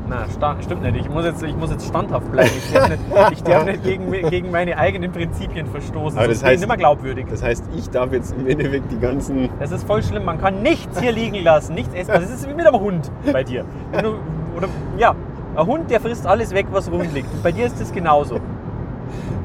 [0.09, 0.25] na,
[0.62, 0.96] stimmt nicht.
[0.96, 2.51] Ich muss, jetzt, ich muss jetzt standhaft bleiben.
[2.57, 3.01] Ich darf nicht,
[3.33, 6.18] ich darf nicht gegen, gegen meine eigenen Prinzipien verstoßen.
[6.18, 7.27] Aber das heißt- nicht mehr glaubwürdig.
[7.29, 9.49] Das heißt, ich darf jetzt im Endeffekt die ganzen.
[9.59, 10.25] Das ist voll schlimm.
[10.25, 12.12] Man kann nichts hier liegen lassen, nichts essen.
[12.12, 13.64] Das ist wie mit einem Hund bei dir.
[14.03, 14.14] Du,
[14.57, 15.14] oder, ja,
[15.57, 17.33] ein Hund, der frisst alles weg, was rumliegt.
[17.33, 18.38] Und bei dir ist das genauso.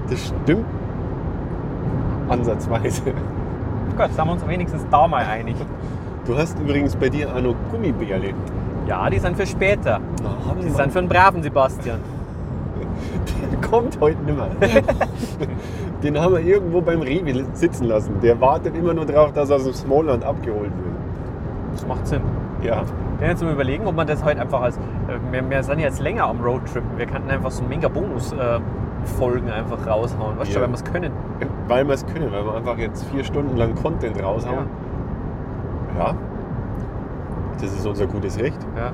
[0.10, 0.66] Das stimmt.
[2.30, 3.02] Ansatzweise.
[3.98, 5.56] Gott, sind wir uns wenigstens da mal einig.
[6.26, 8.34] Du hast übrigens bei dir auch noch Gummibärle.
[8.88, 10.00] Ja, die sind für später.
[10.60, 12.00] Die Die sind für einen braven Sebastian.
[13.70, 14.82] kommt heute nicht mehr.
[16.04, 18.20] Den haben wir irgendwo beim Rewe sitzen lassen.
[18.22, 21.74] Der wartet immer nur darauf, dass er aus dem Smallland abgeholt wird.
[21.74, 22.22] Das macht Sinn.
[22.64, 22.84] Ja.
[23.20, 24.78] Bin jetzt mal überlegen, ob man das heute einfach als.
[24.78, 24.80] äh,
[25.32, 26.98] Wir, wir sind jetzt länger am Roadtrippen.
[26.98, 30.38] Wir könnten einfach so mega Bonus-Folgen einfach raushauen.
[30.40, 30.62] Weißt du, Ja.
[30.64, 31.12] wenn wir es können.
[31.68, 34.66] Weil wir es können, weil wir einfach jetzt vier Stunden lang Content raushauen.
[35.98, 36.16] Ja.
[37.62, 38.58] Das ist unser gutes Recht.
[38.76, 38.92] Ja.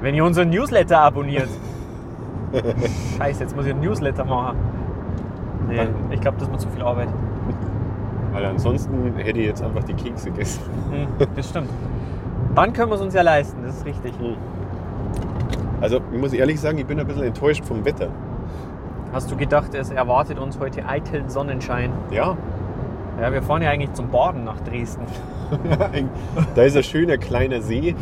[0.00, 1.48] Wenn ihr unseren Newsletter abonniert.
[3.18, 4.56] Scheiße, jetzt muss ich einen Newsletter machen.
[5.68, 7.08] Nee, Dann- ich glaube, das mir zu viel Arbeit.
[8.32, 10.62] Weil ansonsten hätte ich jetzt einfach die Kekse gegessen.
[10.90, 11.70] Hm, das stimmt.
[12.54, 14.12] Dann können wir es uns ja leisten, das ist richtig.
[15.80, 18.08] Also ich muss ehrlich sagen, ich bin ein bisschen enttäuscht vom Wetter.
[19.12, 21.92] Hast du gedacht, es erwartet uns heute eitel Sonnenschein?
[22.10, 22.36] Ja,
[23.24, 25.06] Ja, wir fahren ja eigentlich zum Baden nach Dresden.
[26.54, 27.94] da ist ein schöner kleiner See,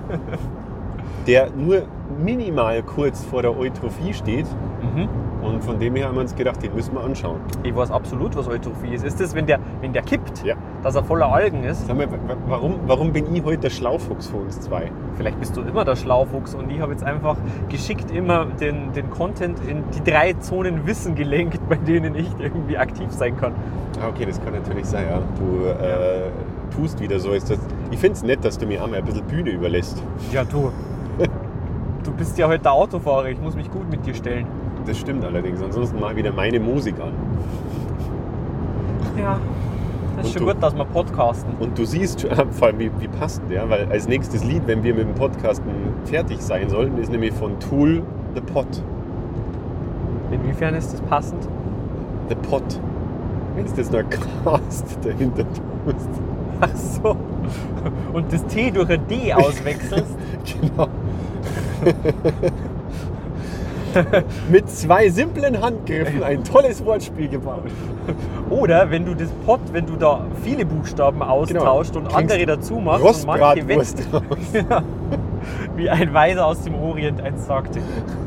[1.26, 1.84] der nur
[2.18, 4.46] minimal kurz vor der Eutrophie steht.
[4.82, 5.08] Mhm.
[5.42, 7.40] Und von dem her haben wir uns gedacht, den müssen wir anschauen.
[7.62, 9.04] Ich weiß absolut, was Eutrophie ist.
[9.06, 10.54] Ist das, wenn der, wenn der kippt, Ja.
[10.82, 11.86] dass er voller Algen ist?
[11.86, 14.90] Sag mal, wa- wa- warum, warum bin ich heute der Schlaufuchs von uns zwei?
[15.16, 17.36] Vielleicht bist du immer der Schlaufuchs und ich habe jetzt einfach
[17.70, 22.76] geschickt immer den, den Content in die drei Zonen Wissen gelenkt, bei denen ich irgendwie
[22.76, 23.52] aktiv sein kann.
[24.02, 25.20] Ah, okay, das kann natürlich sein, ja.
[25.38, 26.28] Du äh,
[26.74, 27.30] tust wieder so.
[27.32, 27.58] Ist das,
[27.90, 30.02] ich finde es nett, dass du mir einmal ein bisschen Bühne überlässt.
[30.32, 30.70] Ja, du.
[32.20, 34.46] Du bist ja heute der Autofahrer, ich muss mich gut mit dir stellen.
[34.84, 35.62] Das stimmt allerdings.
[35.62, 37.14] Ansonsten mal wieder meine Musik an.
[39.18, 39.40] Ja.
[40.18, 40.52] Das ist Und schon du?
[40.52, 41.54] gut, dass wir podcasten.
[41.58, 44.82] Und du siehst schon, vor allem wie, wie passend, ja, weil als nächstes Lied, wenn
[44.82, 45.70] wir mit dem Podcasten
[46.04, 48.02] fertig sein sollen, ist nämlich von Tool
[48.34, 48.82] The Pot.
[50.30, 51.48] Inwiefern ist das passend?
[52.28, 52.80] The Pot.
[53.56, 54.02] Wenn du das noch
[54.44, 55.44] Cast dahinter
[55.86, 56.10] tust.
[56.60, 57.16] Ach so.
[58.12, 60.18] Und das T durch ein D auswechselst.
[60.44, 60.86] Genau.
[64.50, 67.64] Mit zwei simplen Handgriffen ein tolles Wortspiel gebaut.
[68.48, 72.74] Oder wenn du das Pot, wenn du da viele Buchstaben austauscht und Trinkst andere dazu
[72.74, 73.80] machst und manche weg.
[74.52, 74.82] Ja.
[75.74, 77.80] wie ein Weiser aus dem Orient einst sagte.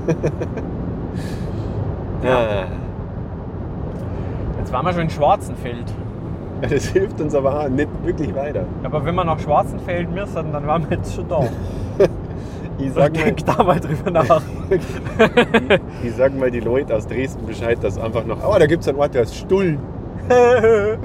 [2.24, 2.64] Ja.
[4.60, 5.94] Jetzt waren wir schon in Schwarzenfeld.
[6.62, 8.64] Das hilft uns aber auch nicht wirklich weiter.
[8.84, 11.42] Aber wenn wir nach Schwarzenfeld müssen, dann waren wir jetzt schon da.
[12.80, 14.42] Ich sag mal, Denk da mal drüber nach.
[16.04, 18.38] ich sag mal die Leute aus Dresden Bescheid, dass einfach noch.
[18.44, 19.80] Oh, da gibt es einen Ort, der ist Stullen.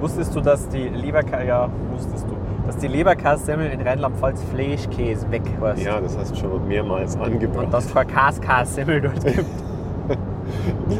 [0.00, 2.34] Wusstest du, dass die Leberkäse, ja, wusstest du,
[2.66, 5.80] dass die Leberkässemmel in Rheinland-Pfalz Fleischkäse weg heißt?
[5.80, 7.66] Ja, das hast du schon mehrmals angebracht.
[7.66, 9.46] Und dass es Käse-Kässemmel dort gibt.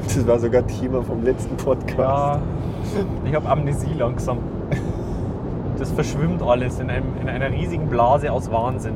[0.06, 1.98] Das war sogar Thema vom letzten Podcast.
[1.98, 2.38] Ja,
[3.24, 4.38] ich habe Amnesie langsam.
[5.78, 8.94] Das verschwimmt alles in, einem, in einer riesigen Blase aus Wahnsinn.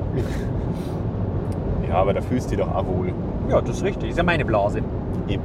[1.89, 3.13] Ja, aber da fühlst du dich doch auch wohl.
[3.49, 4.11] Ja, das ist richtig.
[4.11, 4.81] Ist ja meine Blase.
[5.29, 5.43] Eben.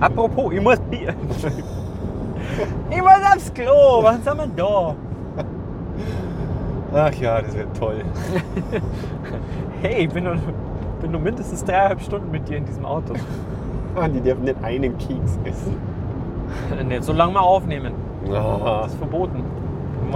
[0.00, 1.14] Apropos, ich muss Bier.
[2.90, 4.02] ich muss aufs Klo.
[4.02, 4.94] Wann sind wir da?
[6.94, 8.02] Ach ja, das wird toll.
[9.82, 10.36] Hey, ich bin noch,
[11.02, 13.14] bin noch mindestens dreieinhalb Stunden mit dir in diesem Auto.
[13.98, 15.76] Ah, die dürfen nicht einen Keks essen.
[16.86, 17.94] Nicht so lange mal aufnehmen.
[18.30, 19.42] Ah, Das ist verboten.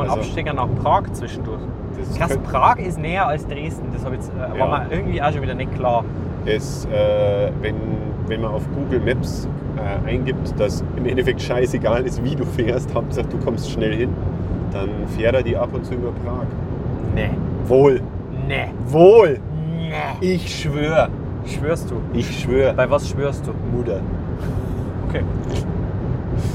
[0.03, 1.61] Wir machen Also- Abstecher nach Prag zwischendurch.
[2.17, 3.89] Krass, Prag ist näher als Dresden.
[3.93, 4.69] Das hab jetzt, äh, Ja.
[4.71, 6.05] war mir irgendwie auch schon wieder nicht klar.
[6.47, 7.75] es, äh, wenn,
[8.27, 12.95] wenn man auf Google Maps äh, eingibt, dass im Endeffekt scheißegal ist, wie du fährst,
[12.95, 14.11] Hauptsache du kommst schnell hin,
[14.73, 16.47] dann fährt er die ab und zu über Prag.
[17.15, 17.31] Nee.
[17.67, 18.01] Wohl,
[18.49, 18.69] Nee.
[18.87, 19.39] wohl,
[19.77, 19.93] Nee.
[20.35, 21.09] ich schwöre,
[21.45, 21.97] Schwörst du?
[22.15, 23.53] ich schwöre, Bei was schwörst du?
[23.77, 24.01] Mutter,
[25.09, 25.23] Okay.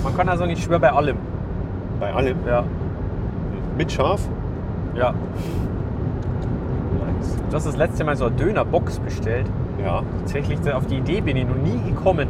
[0.04, 1.18] Man kann also nicht schwören bei allem.
[2.00, 2.64] bei allem, Ja.
[3.78, 4.22] Mit Schaf.
[4.96, 5.14] Ja.
[7.50, 9.46] Du hast das letzte Mal so eine Dönerbox bestellt.
[9.84, 12.28] Ja, Tatsächlich, auf die Idee bin ich noch nie gekommen.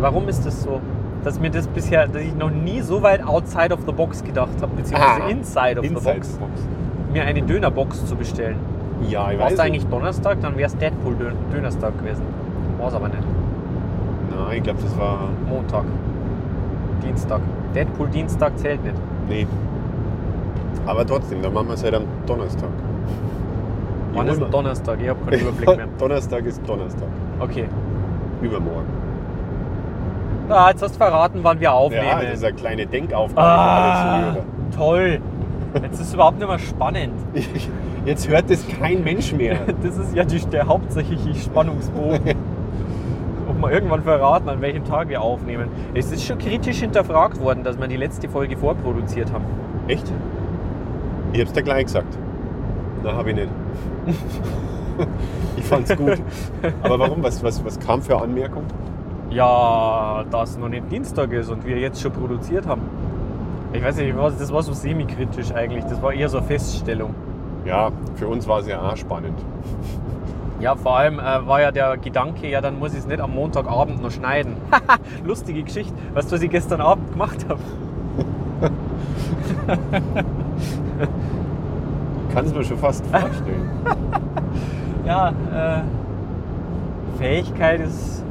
[0.00, 0.80] Warum ist das so?
[1.24, 4.48] Dass mir das bisher, dass ich noch nie so weit outside of the box gedacht
[4.60, 6.50] habe, beziehungsweise Ah, inside of Inside the box, Box.
[7.12, 8.56] mir eine Dönerbox zu bestellen.
[9.08, 9.60] Ja, ich War es weiß.
[9.60, 12.22] eigentlich Donnerstag, dann wäre es Deadpool Dön- Dönerstag gewesen.
[12.78, 13.22] War es aber nicht.
[14.30, 15.18] Nein, ich glaube, das war.
[15.48, 15.84] Montag.
[17.04, 17.40] Dienstag.
[17.74, 18.96] Deadpool Dienstag zählt nicht.
[19.28, 19.46] Nee.
[20.88, 22.70] Aber trotzdem, dann machen wir es halt am Donnerstag.
[24.14, 24.98] Wann ist denn Donnerstag?
[25.02, 25.86] Ich habe keinen Überblick mehr.
[25.98, 27.08] Donnerstag ist Donnerstag.
[27.40, 27.68] Okay.
[28.40, 28.86] Übermorgen.
[30.48, 32.06] Ah, jetzt hast du verraten, wann wir aufnehmen.
[32.06, 34.36] Ja, das ist eine kleine Denkaufgabe ah,
[34.74, 35.20] toll.
[35.74, 37.12] Jetzt ist es überhaupt nicht mehr spannend.
[38.06, 39.58] Jetzt hört das kein Mensch mehr.
[39.82, 42.34] Das ist ja die, der hauptsächliche Spannungsbogen.
[43.50, 45.68] Ob wir irgendwann verraten, an welchem Tag wir aufnehmen.
[45.92, 49.44] Es ist schon kritisch hinterfragt worden, dass wir die letzte Folge vorproduziert haben.
[49.88, 50.10] Echt?
[51.32, 52.16] Ich hab's dir gleich gesagt.
[53.02, 53.48] Na, hab ich nicht.
[55.56, 56.20] ich fand's gut.
[56.82, 57.22] Aber warum?
[57.22, 58.64] Was, was, was kam für Anmerkung?
[59.30, 62.82] Ja, dass noch nicht Dienstag ist und wir jetzt schon produziert haben.
[63.72, 65.84] Ich weiß nicht, das war so semi-kritisch eigentlich.
[65.84, 67.14] Das war eher so eine Feststellung.
[67.66, 69.38] Ja, für uns war es ja auch spannend.
[70.60, 73.34] Ja, vor allem äh, war ja der Gedanke, ja, dann muss ich es nicht am
[73.34, 74.56] Montagabend noch schneiden.
[75.24, 75.94] Lustige Geschichte.
[76.14, 77.60] Weißt du, was ich gestern Abend gemacht habe?
[82.32, 83.70] Kannst mir schon fast vorstellen.
[85.06, 85.82] Ja, äh,
[87.18, 88.22] Fähigkeit ist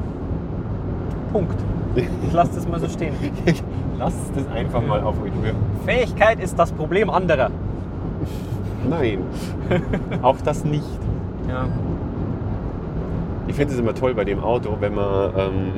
[1.31, 1.55] Punkt.
[1.95, 3.13] Ich lasse das mal so stehen.
[3.99, 5.57] Lasst es einfach mal auf euch wirken.
[5.85, 7.49] Fähigkeit ist das Problem anderer.
[8.87, 9.19] Nein,
[10.21, 10.85] auch das nicht.
[11.49, 11.65] Ja.
[13.47, 15.71] Ich finde es immer toll bei dem Auto, wenn man ähm,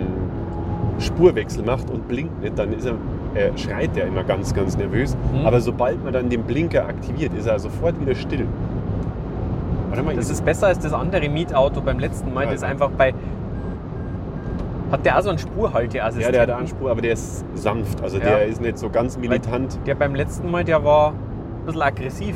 [1.00, 2.96] Spurwechsel macht und blinkt nicht, dann ist er,
[3.36, 5.16] er schreit er immer ganz, ganz nervös.
[5.34, 5.46] Mhm.
[5.46, 8.48] Aber sobald man dann den Blinker aktiviert, ist er sofort wieder still.
[9.90, 12.42] Warte mal, Das ist besser als das andere Mietauto beim letzten Mal.
[12.44, 12.68] Ja, Das ist ja.
[12.70, 13.14] einfach bei.
[14.92, 16.34] Hat der auch so einen Spurhalteassistenten?
[16.40, 18.02] ja, der hat Anspruch, aber der ist sanft.
[18.02, 18.24] Also Ja.
[18.26, 19.78] der ist nicht so ganz militant.
[19.86, 22.36] Der beim letzten Mal, der war ein bisschen aggressiv.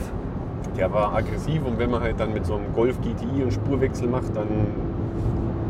[0.78, 4.08] Der war aggressiv und wenn man halt dann mit so einem Golf GTI einen Spurwechsel
[4.08, 4.48] macht, dann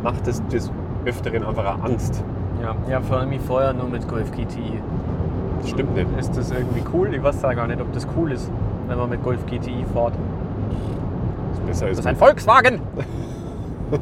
[0.01, 0.71] macht es des
[1.05, 2.23] Öfteren einfach Angst.
[2.63, 4.79] Ja, ja vor allem vorher nur mit Golf GTI.
[5.59, 6.07] Das stimmt nicht.
[6.17, 7.13] Ist das irgendwie cool?
[7.13, 8.49] Ich weiß ja gar nicht, ob das cool ist,
[8.87, 10.13] wenn man mit Golf GTI fährt.
[11.49, 12.79] Das ist besser Das ist als ein Volkswagen!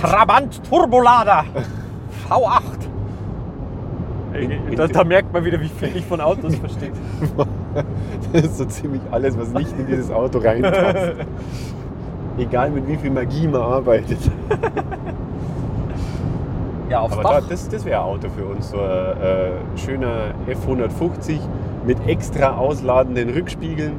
[0.00, 1.44] Trabant Turbolader
[2.28, 2.62] V8.
[4.76, 6.90] Da, da merkt man wieder, wie viel ich von Autos verstehe.
[8.34, 11.14] Das ist so ziemlich alles, was nicht in dieses Auto reinpasst.
[12.38, 14.18] Egal mit wie viel Magie man arbeitet.
[16.92, 17.46] Ja, aufs Aber da, Dach.
[17.48, 18.68] das, das wäre ein Auto für uns.
[18.70, 21.38] So ein äh, schöner F150
[21.86, 23.94] mit extra ausladenden Rückspiegeln.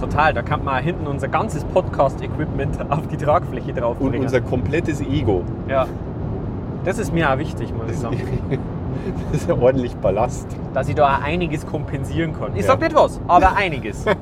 [0.00, 4.22] Total, da kann man hinten unser ganzes Podcast-Equipment auf die Tragfläche Und draufbringen.
[4.22, 5.42] unser komplettes Ego.
[5.68, 5.86] ja.
[6.82, 8.20] Das ist mir auch wichtig, muss ich sagen.
[9.32, 10.46] Das ist ja ordentlich Ballast.
[10.74, 12.50] Dass ich da auch einiges kompensieren kann.
[12.54, 12.68] Ich Ja.
[12.68, 14.04] sag nicht was, aber einiges.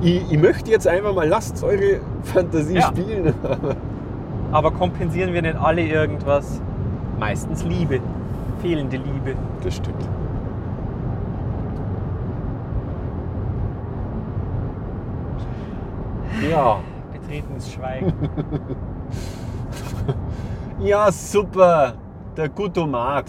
[0.00, 2.82] Ich, ich möchte jetzt einfach mal, lasst eure Fantasie Ja.
[2.88, 3.34] spielen.
[4.54, 6.60] Aber kompensieren wir nicht alle irgendwas?
[7.18, 8.00] Meistens Liebe.
[8.62, 9.34] Fehlende Liebe.
[9.64, 10.08] Das stimmt.
[16.48, 16.78] Ja.
[17.12, 18.12] Betretenes Schweigen.
[20.80, 21.94] Ja, super.
[22.36, 23.24] Der Gutomat.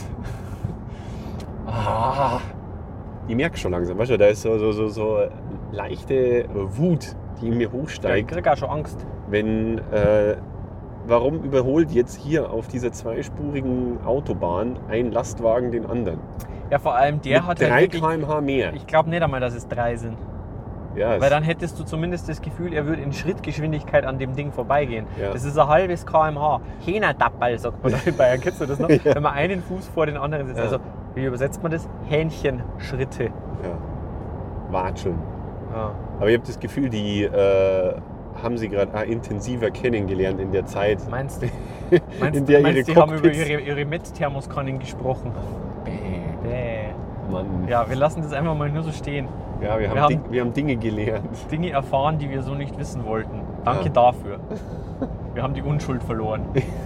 [1.68, 2.40] Ah.
[3.28, 5.20] Ich merke schon langsam, weißt du, da ist so, so, so, so
[5.72, 9.06] leichte Wut, die in mir ich hochsteigt, krieg auch schon Angst.
[9.30, 9.78] wenn.
[9.94, 10.36] Äh,
[11.08, 16.20] warum überholt jetzt hier auf dieser zweispurigen Autobahn ein Lastwagen den anderen?
[16.70, 18.02] Ja, vor allem der Mit hat ja 3 wirklich...
[18.02, 18.74] km/h mehr.
[18.74, 20.18] Ich glaube nicht einmal, dass es drei sind.
[20.96, 24.52] ja, Weil dann hättest du zumindest das Gefühl, er würde in Schrittgeschwindigkeit an dem Ding
[24.52, 25.06] vorbeigehen.
[25.22, 25.32] Ja.
[25.32, 26.62] Das ist ein halbes kmh.
[26.84, 28.40] Hähnerdappel, sagt man in Bayern.
[28.42, 28.90] Kennst du das noch?
[29.04, 30.58] Wenn man einen Fuß vor den anderen setzt.
[30.58, 30.64] Ja.
[30.64, 30.78] Also,
[31.14, 31.88] wie übersetzt man das?
[32.06, 33.26] Hähnchenschritte.
[33.26, 33.32] ja.
[34.72, 35.18] Watscheln.
[35.72, 35.92] Ja.
[36.20, 37.94] Aber ich habe das Gefühl, die äh,
[38.42, 41.48] haben sie gerade auch intensiver kennengelernt in der Zeit, Meinst du?
[42.20, 45.32] Meinst, in der meinst ihre die haben über Cockpits- ihre, ihre Met-Thermoskannen gesprochen?
[45.84, 46.86] Bäh.
[47.32, 47.68] Mann.
[47.68, 49.28] Ja, wir lassen das einfach mal nur so stehen.
[49.62, 51.26] Ja, wir haben, Wir haben- Ding, wir haben Dinge gelernt.
[51.52, 53.42] Dinge erfahren, die wir so nicht wissen wollten.
[53.64, 53.90] Danke Ja.
[53.92, 54.40] dafür.
[55.34, 56.44] Wir haben die Unschuld verloren.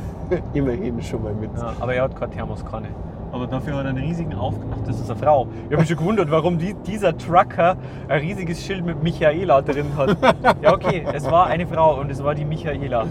[0.54, 1.52] Immerhin schon mal mit.
[1.56, 2.88] Ja, aber er hat keine Thermoskanne.
[3.32, 4.88] Aber dafür hat er einen riesigen Aufgemacht.
[4.88, 5.48] Das ist eine Frau.
[5.66, 9.86] Ich habe mich schon gewundert, warum die, dieser Trucker ein riesiges Schild mit Michaela drin
[9.96, 10.18] hat.
[10.62, 13.06] Ja, okay, es war eine Frau und es war die Michaela.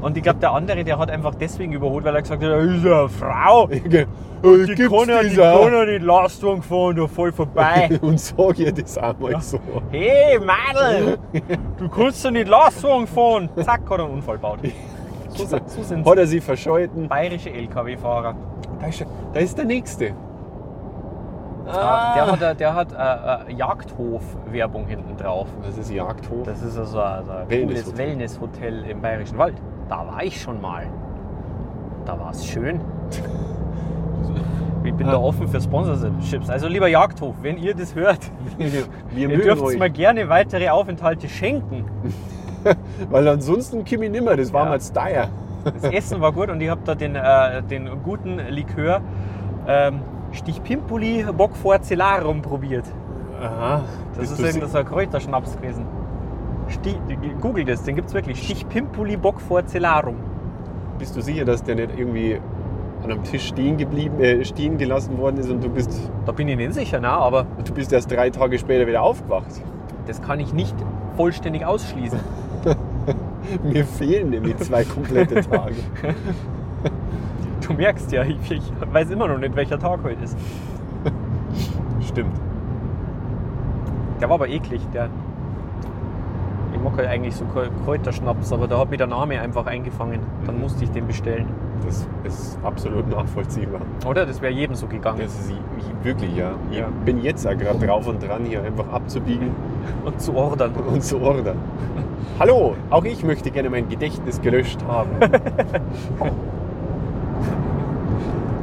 [0.00, 2.60] Und ich glaube, der andere, der hat einfach deswegen überholt, weil er gesagt hat, er
[2.60, 3.66] ist eine Frau.
[3.68, 4.06] Die
[4.76, 7.88] Die kann ja die kann ja nicht Leistung fahren, da voll vorbei.
[8.02, 9.58] Und sag ihr das einmal so.
[9.90, 11.18] Hey, Madel,
[11.78, 13.48] du kannst ja nicht Leistung fahren.
[13.56, 14.58] Zack, hat er einen Unfall gebaut.
[15.36, 15.56] So,
[16.10, 17.08] Hat er sie verschalten?
[17.08, 18.34] bayerische LKW-Fahrer.
[18.80, 20.12] Da ist, da ist der Nächste.
[21.66, 22.14] Ah.
[22.14, 22.92] Der hat, der hat
[23.48, 25.48] äh, Jagdhof-Werbung hinten drauf.
[25.64, 26.44] Das ist Jagdhof.
[26.46, 27.82] Das ist also ein, so ein Wellnesshotel.
[27.84, 29.54] cooles Wellnesshotel im Bayerischen Wald.
[29.88, 30.86] Da war ich schon mal.
[32.04, 32.80] Da war es schön.
[34.84, 36.50] Ich bin da offen für Sponsorships.
[36.50, 38.18] Also lieber Jagdhof, wenn ihr das hört,
[38.58, 39.78] Wir ihr dürft euch.
[39.78, 41.86] mal gerne weitere Aufenthalte schenken.
[43.10, 44.36] Weil ansonsten ich nimmer.
[44.36, 44.70] Das war Ja.
[44.70, 45.28] mal Steyr.
[45.64, 49.00] Das Essen war gut und ich habe da den, äh, den guten Likör
[49.66, 50.00] ähm,
[50.32, 52.84] Stichpimpuli Bockforcellarum probiert.
[53.40, 53.82] Aha.
[54.16, 55.86] Das ist irgendein so ein Kräuterschnaps gewesen.
[56.68, 56.98] Stich,
[57.40, 58.42] Google das, den gibt es wirklich.
[58.42, 60.16] Stichpimpuli Bockforcellarum.
[60.98, 62.40] Bist du sicher, dass der nicht irgendwie
[63.02, 65.90] an einem Tisch stehen geblieben, äh, stehen gelassen worden ist und du bist,
[66.24, 69.46] Da bin ich nicht sicher, na, aber du bist erst drei Tage später wieder aufgewacht?
[70.06, 70.74] das kann ich nicht
[71.16, 72.18] vollständig ausschließen.
[73.62, 75.74] Mir fehlen nämlich zwei komplette Tage.
[77.66, 78.62] Du merkst ja, ich, ich
[78.92, 80.36] weiß immer noch nicht, welcher Tag heute ist.
[82.00, 82.34] Stimmt.
[84.20, 85.08] Der war aber eklig, der.
[86.74, 90.20] Ich mag halt eigentlich so Krä- Kräuterschnaps, aber da hat mich der Name einfach eingefangen.
[90.44, 91.46] Dann musste ich den bestellen.
[91.86, 93.80] Das ist absolut nachvollziehbar.
[94.06, 94.26] Oder?
[94.26, 95.20] Das wäre jedem so gegangen.
[95.22, 96.50] Das ist ich- wirklich, ja.
[96.70, 96.88] Ich Ja.
[97.06, 99.52] bin jetzt auch gerade drauf und dran, hier einfach abzubiegen
[100.04, 100.72] Und zu ordern.
[100.74, 101.56] und zu ordern.
[102.38, 105.10] Hallo, auch ich möchte gerne mein Gedächtnis gelöscht haben.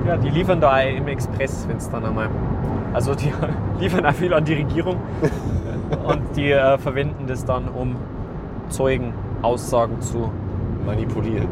[0.07, 2.28] Ja, die liefern da im Express, wenn es dann einmal.
[2.91, 3.32] Also die
[3.80, 4.97] liefern auch viel an die Regierung
[6.03, 7.95] und die äh, verwenden das dann, um
[8.70, 10.32] Zeugenaussagen zu
[10.86, 11.47] Manipulieren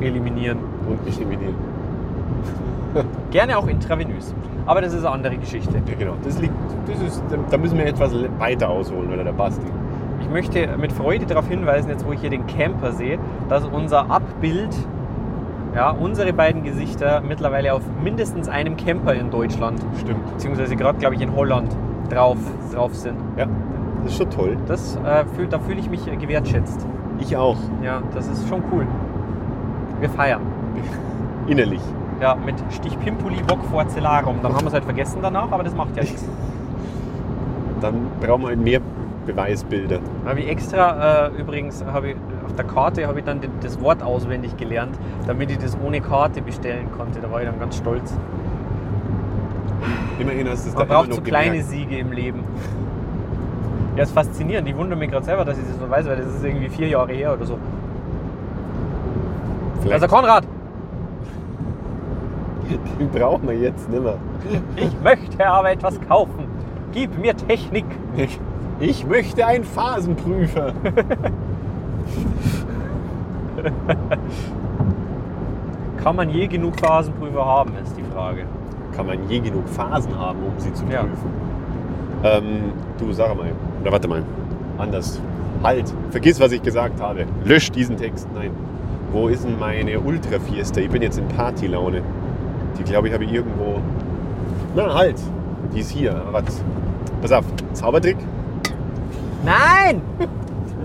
[0.00, 0.58] eliminieren.
[0.88, 1.54] und eliminieren.
[3.30, 4.34] Gerne auch intravenös.
[4.66, 5.74] Aber das ist eine andere Geschichte.
[5.74, 6.14] Ja, genau.
[6.22, 6.54] Das liegt,
[6.86, 9.66] das ist, da müssen wir etwas weiter ausholen, oder der Basti.
[10.32, 13.18] Ich möchte mit Freude darauf hinweisen, jetzt wo ich hier den Camper sehe,
[13.50, 14.74] dass unser Abbild,
[15.74, 20.26] ja, unsere beiden Gesichter mittlerweile auf mindestens einem Camper in Deutschland, Stimmt.
[20.32, 21.76] beziehungsweise gerade, glaube ich, in Holland
[22.08, 22.38] drauf,
[22.72, 23.18] drauf sind.
[23.36, 23.46] Ja,
[24.02, 24.56] das ist schon toll.
[24.66, 26.86] Das, äh, fühl, da fühle ich mich äh, gewertschätzt.
[27.18, 27.58] Ich auch.
[27.82, 28.86] Ja, das ist schon cool.
[30.00, 30.40] Wir feiern.
[31.46, 31.82] Innerlich.
[32.22, 34.36] Ja, mit Stich Pimpuli Bock vor Cellarum.
[34.42, 36.26] Dann haben wir es halt vergessen danach, aber das macht ja nichts.
[37.82, 38.80] Dann brauchen wir halt mehr
[39.26, 39.98] Beweisbilder.
[40.26, 44.02] Habe ich extra, äh, übrigens, habe ich auf der Karte habe ich dann das Wort
[44.02, 44.96] auswendig gelernt,
[45.26, 47.20] damit ich das ohne Karte bestellen konnte.
[47.20, 48.14] Da war ich dann ganz stolz.
[50.18, 51.70] Immerhin hast du es Man da immer braucht noch so kleine gemerkt.
[51.70, 52.44] Siege im Leben.
[53.96, 54.68] Ja, ist faszinierend.
[54.68, 56.88] Ich wundere mich gerade selber, dass ich das so weiß, weil das ist irgendwie vier
[56.88, 57.58] Jahre her oder so.
[59.80, 60.44] Vielleicht Also Konrad,
[62.98, 64.16] den brauchen wir jetzt nicht mehr.
[64.76, 66.44] ich möchte aber etwas kaufen.
[66.92, 67.84] Gib mir Technik.
[68.16, 68.38] Ich,
[68.82, 70.72] ich möchte einen Phasenprüfer.
[76.02, 78.42] Kann man je genug Phasenprüfer haben, ist die Frage.
[78.96, 81.02] Kann man je genug Phasen haben, um sie zu Ja.
[81.02, 81.30] prüfen?
[82.24, 83.52] Ähm, du sag mal.
[83.80, 84.22] Oder warte mal.
[84.78, 85.20] Anders.
[85.62, 85.92] Halt.
[86.10, 87.24] Vergiss, was ich gesagt habe.
[87.44, 88.26] Lösch diesen Text.
[88.34, 88.50] Nein.
[89.12, 90.80] Wo ist denn meine Ultra Fiesta?
[90.80, 92.02] Ich bin jetzt in Partylaune.
[92.78, 93.80] Die glaube ich habe ich irgendwo.
[94.74, 95.16] Na halt.
[95.74, 96.20] Die ist hier.
[96.32, 96.62] Was?
[97.20, 97.44] Pass auf.
[97.74, 98.16] Zaubertrick.
[99.44, 100.00] Nein!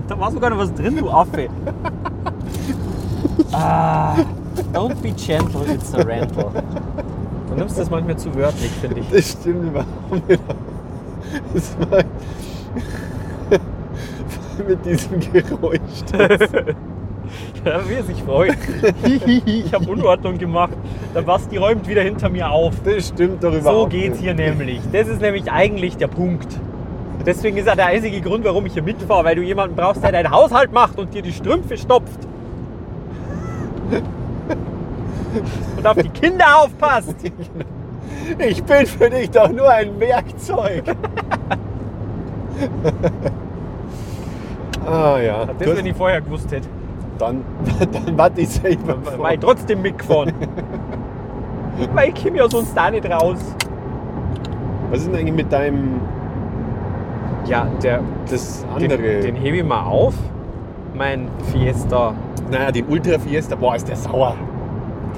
[0.08, 1.48] Da war sogar noch was drin, du Affe.
[3.52, 4.16] ah,
[4.72, 6.50] don't be gentle, it's a rental.
[7.48, 9.08] Du nimmst das manchmal zu wörtlich, finde ich.
[9.10, 10.40] Das stimmt überhaupt nicht.
[11.54, 12.04] Das war
[14.68, 15.78] mit diesem Geräusch.
[17.64, 18.56] Ja, wie er sich freut.
[19.44, 20.72] ich habe Unordnung gemacht.
[21.14, 22.72] Der Basti räumt wieder hinter mir auf.
[22.84, 24.20] Das stimmt doch So überhaupt geht's nicht.
[24.20, 24.80] hier nämlich.
[24.92, 26.58] Das ist nämlich eigentlich der Punkt.
[27.26, 30.12] Deswegen ist er der einzige Grund, warum ich hier mitfahre, weil du jemanden brauchst, der
[30.12, 32.26] deinen Haushalt macht und dir die Strümpfe stopft.
[35.76, 37.14] Und auf die Kinder aufpasst.
[38.38, 40.84] Ich bin für dich doch nur ein Werkzeug.
[44.86, 45.44] ah ja.
[45.46, 46.68] Das, Du wenn ich vorher gewusst hätte.
[47.18, 47.42] dann,
[47.92, 49.18] dann warte ich selber vor.
[49.18, 50.32] War ich trotzdem mitgefahren.
[51.94, 53.38] Weil ich komme ja sonst da nicht raus.
[54.90, 56.00] Was ist denn eigentlich mit deinem
[57.46, 59.20] Ja, der, das den, andere?
[59.20, 60.14] den hebe ich mal auf.
[60.94, 62.14] Mein Fiesta.
[62.50, 63.56] naja, den Ultra Fiesta.
[63.56, 64.34] Boah, ist der sauer.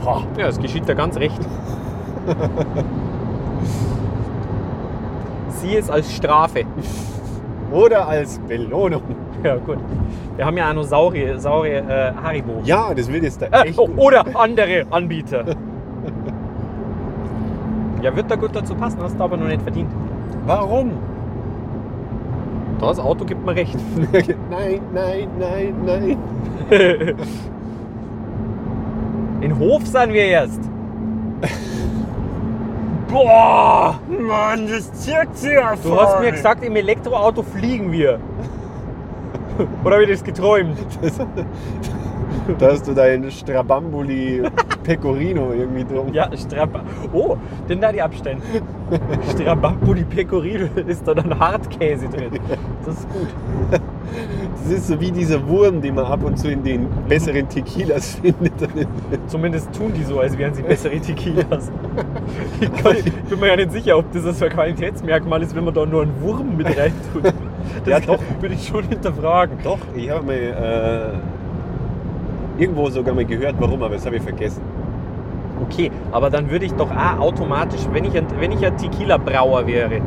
[0.03, 0.23] Boah.
[0.37, 1.41] Ja, das geschieht da ganz recht.
[5.49, 6.65] Sieh es als Strafe.
[7.73, 9.03] Oder als Belohnung.
[9.43, 9.79] Ja, gut.
[10.37, 12.61] Wir haben ja auch noch saure, saure äh, Haribo.
[12.65, 15.45] Ja, das wird jetzt da Äh, echt oder andere Anbieter.
[18.03, 19.91] Ja, wird da gut dazu passen, hast du aber noch nicht verdient.
[20.47, 20.93] Warum?
[22.81, 23.77] Das Auto gibt mir recht.
[24.51, 26.19] nein, nein, nein, nein.
[29.43, 30.61] In Hof sind wir erst.
[33.11, 33.99] Boah!
[34.09, 38.21] Mann, das zirkt sich ja Du hast mir gesagt, im Elektroauto fliegen wir.
[39.85, 40.79] Oder habe ich das geträumt?
[42.59, 44.43] Da hast du deinen Strabambuli
[44.83, 46.13] Pecorino irgendwie drum.
[46.13, 46.85] Ja, Strab...
[47.13, 47.37] Oh,
[47.69, 48.43] denn da die Abstände.
[49.31, 52.41] Strabambuli Pecorino ist da dann Hartkäse drin.
[52.85, 53.29] Das ist gut.
[54.65, 58.17] Das ist so wie dieser Wurm, den man ab und zu in den besseren Tequilas
[58.23, 58.53] findet.
[59.27, 61.71] Zumindest tun die so, als wären sie bessere Tequilas.
[62.61, 65.65] Ich, kann, ich bin mir ja nicht sicher, ob das so ein Qualitätsmerkmal ist, wenn
[65.65, 67.25] man da nur einen Wurm mit reintut.
[67.25, 67.33] Das
[67.87, 68.19] Ja, doch.
[68.41, 69.59] würde ich schon hinterfragen.
[69.63, 71.19] Doch, ich habe mal äh,
[72.61, 74.63] irgendwo sogar mal gehört, warum, aber das habe ich vergessen.
[75.65, 79.67] Okay, aber dann würde ich doch auch automatisch, wenn ich ein, wenn ich ein Tequila-Brauer
[79.67, 80.01] wäre,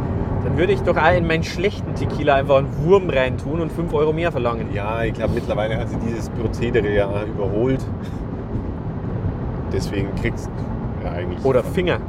[0.44, 3.94] dann würde ich doch auch in meinen schlechten Tequila einfach einen Wurm reintun und 5
[3.94, 4.68] Euro mehr verlangen.
[4.74, 7.86] Ja, ich glaube mittlerweile hat sie dieses Prozedere ja überholt.
[9.72, 11.44] Deswegen kriegst du ja eigentlich.
[11.46, 12.00] Oder Finger.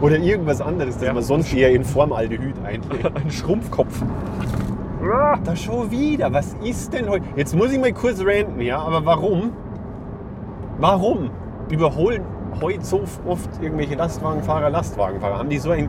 [0.00, 1.14] oder, oder irgendwas anderes, das Ja.
[1.14, 3.06] man sonst eher in Formaldehyd einlegt.
[3.16, 4.02] Ein Schrumpfkopf.
[5.02, 6.32] Ah, Da schon wieder.
[6.32, 7.24] Was ist denn heute?
[7.36, 9.52] Jetzt muss ich mal kurz ranten, ja, aber warum?
[10.78, 11.30] Warum
[11.70, 12.22] überholen
[12.60, 15.38] heute so oft irgendwelche Lastwagenfahrer Lastwagenfahrer?
[15.38, 15.88] Haben die so ein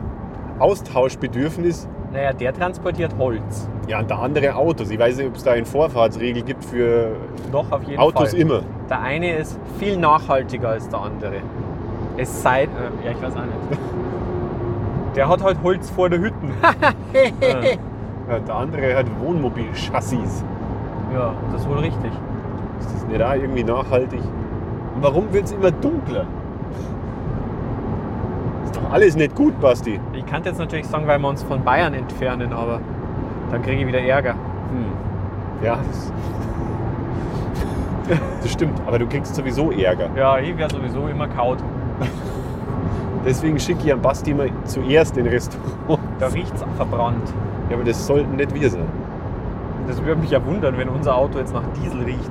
[0.58, 3.68] Austauschbedürfnis Naja, der transportiert Holz.
[3.88, 4.90] Ja, und der andere Autos.
[4.90, 7.16] Ich weiß nicht, ob es da eine Vorfahrtsregel gibt für
[7.52, 8.40] Doch, auf jeden Autos Fall.
[8.40, 8.62] immer.
[8.88, 11.36] Der eine ist viel nachhaltiger als der andere.
[12.16, 12.66] Es sei, äh,
[13.04, 13.80] ja, ich weiß auch nicht.
[15.16, 16.50] Der hat halt Holz vor der Hütten.
[18.28, 20.44] Äh, Ja, der andere hat Wohnmobil-Chassis.
[21.12, 22.12] ja, das ist wohl richtig.
[22.80, 24.20] Ist das nicht auch irgendwie nachhaltig?
[24.94, 26.24] Und warum wird es immer dunkler?
[28.64, 30.00] Ist doch alles nicht gut, Basti.
[30.12, 32.80] Ich kann jetzt natürlich sagen, weil wir uns von Bayern entfernen, aber
[33.50, 34.32] dann kriege ich wieder Ärger.
[34.32, 35.64] Hm.
[35.64, 36.12] Ja, das,
[38.42, 38.80] das stimmt.
[38.86, 40.08] Aber du kriegst sowieso Ärger.
[40.16, 41.58] Ja, ich werde sowieso immer kaut.
[43.24, 45.98] Deswegen schicke ich am Basti immer zuerst den Restaurant.
[46.18, 47.32] Da riecht es verbrannt.
[47.70, 48.86] Ja, aber das sollten nicht wir sein.
[49.86, 52.30] Das würde mich ja wundern, wenn unser Auto jetzt nach Diesel riecht.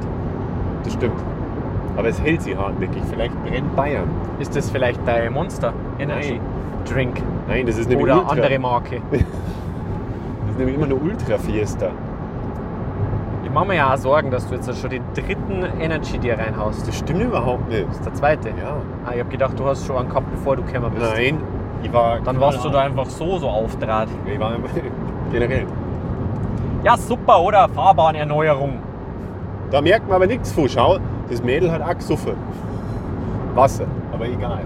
[0.83, 1.19] Das stimmt.
[1.95, 3.03] Aber es hält sie hartnäckig.
[3.09, 4.07] Vielleicht brennt Bayern.
[4.39, 6.39] Ist das vielleicht dein Monster Energy
[6.91, 7.21] Drink?
[7.47, 8.31] Nein, das ist nämlich Oder Ultra.
[8.31, 9.01] andere Marke?
[10.53, 11.87] Das ist nämlich immer eine Ultra Fiesta.
[13.43, 16.87] Ich mache mir ja auch Sorgen, dass du jetzt schon den dritten Energy dir reinhaust.
[16.87, 17.87] Das stimmt überhaupt nicht.
[17.87, 18.49] Das ist der zweite.
[18.49, 18.77] Ja.
[19.03, 21.11] Ah, ich habe gedacht, du hast schon einen gehabt, bevor du gekommen bist.
[21.11, 21.39] Nein,
[21.81, 22.19] ich war.
[22.19, 24.09] Dann warst du da einfach so, so aufdraht.
[24.31, 24.51] Ich war
[25.33, 25.65] generell.
[26.83, 27.67] Ja, super, oder?
[27.69, 28.79] Fahrbahnerneuerung.
[29.71, 30.69] Da merkt man aber nichts von.
[30.69, 32.33] Schau, das Mädel hat auch gesoffen.
[33.55, 34.61] Wasser, aber egal.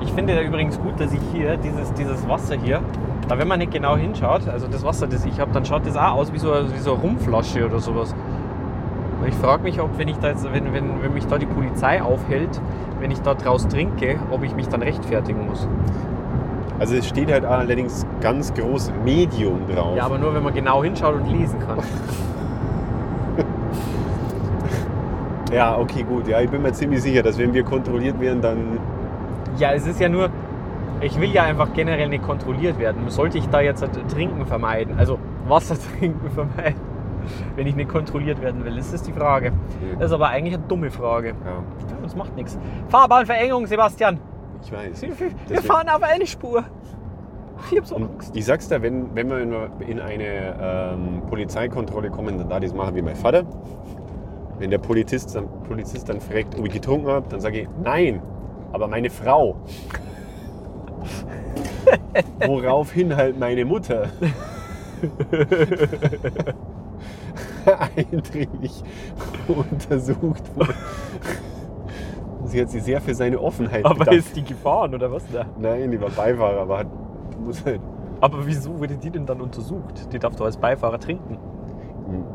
[0.00, 2.80] Ich finde ja übrigens gut, dass ich hier dieses, dieses Wasser hier,
[3.28, 5.96] da wenn man nicht genau hinschaut, also das Wasser, das ich habe, dann schaut das
[5.96, 8.14] auch aus wie so, wie so eine Rumflasche oder sowas.
[9.26, 12.02] Ich frage mich, ob wenn ich da jetzt, wenn, wenn, wenn mich da die Polizei
[12.02, 12.60] aufhält,
[13.00, 15.66] wenn ich da draus trinke, ob ich mich dann rechtfertigen muss.
[16.78, 19.96] Also es steht halt allerdings ganz groß Medium drauf.
[19.96, 21.78] Ja, aber nur wenn man genau hinschaut und lesen kann.
[25.52, 26.26] Ja, okay, gut.
[26.26, 28.78] Ja, ich bin mir ziemlich sicher, dass wenn wir kontrolliert werden, dann.
[29.56, 30.28] Ja, es ist ja nur,
[31.00, 33.08] ich will ja einfach generell nicht kontrolliert werden.
[33.08, 36.80] Sollte ich da jetzt Trinken vermeiden, also Wasser trinken vermeiden,
[37.54, 38.74] wenn ich nicht kontrolliert werden will?
[38.76, 39.52] Das ist die Frage.
[39.98, 41.28] Das ist aber eigentlich eine dumme Frage.
[41.28, 41.62] Ja,
[42.02, 42.58] Das macht nichts.
[42.88, 44.18] Fahrbahnverengung, Sebastian.
[44.64, 45.02] Ich weiß.
[45.02, 46.64] Wir, wir Deswegen- fahren auf eine Spur.
[47.70, 48.34] Ich hab so Angst.
[48.36, 52.74] ich sag's dir, wenn, wenn wir in- in eine ähm, Polizeikontrolle kommen, dann da das
[52.74, 53.44] machen wie mein Vater.
[54.58, 58.20] Wenn der Polizist dann, Polizist dann fragt, ob ich getrunken habe, dann sage ich, nein,
[58.72, 59.56] aber meine Frau.
[62.46, 64.08] Woraufhin halt meine Mutter
[67.96, 68.82] eindringlich
[69.48, 70.74] untersucht wurde.
[72.44, 74.20] Sie hat sich sehr für seine Offenheit Aber bedankt.
[74.20, 75.44] ist die gefahren oder was da?
[75.58, 76.86] Nein, die war Beifahrer, aber hat,
[77.44, 77.80] muss halt
[78.20, 80.12] Aber wieso wurde die denn dann untersucht?
[80.12, 81.38] Die darf doch als Beifahrer trinken.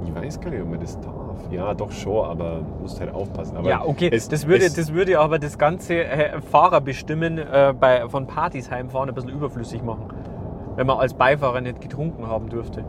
[0.04, 1.16] Ich weiß gar nicht, ob man das darf.
[1.52, 3.56] Ja, doch schon, aber musst halt aufpassen.
[3.56, 4.10] Aber ja, okay.
[4.12, 8.70] es- das, würde, es- das würde aber das ganze äh, Fahrerbestimmen äh, bei, von Partys
[8.72, 10.06] heimfahren ein bisschen überflüssig machen.
[10.76, 12.84] Wenn man als Beifahrer nicht getrunken haben dürfte.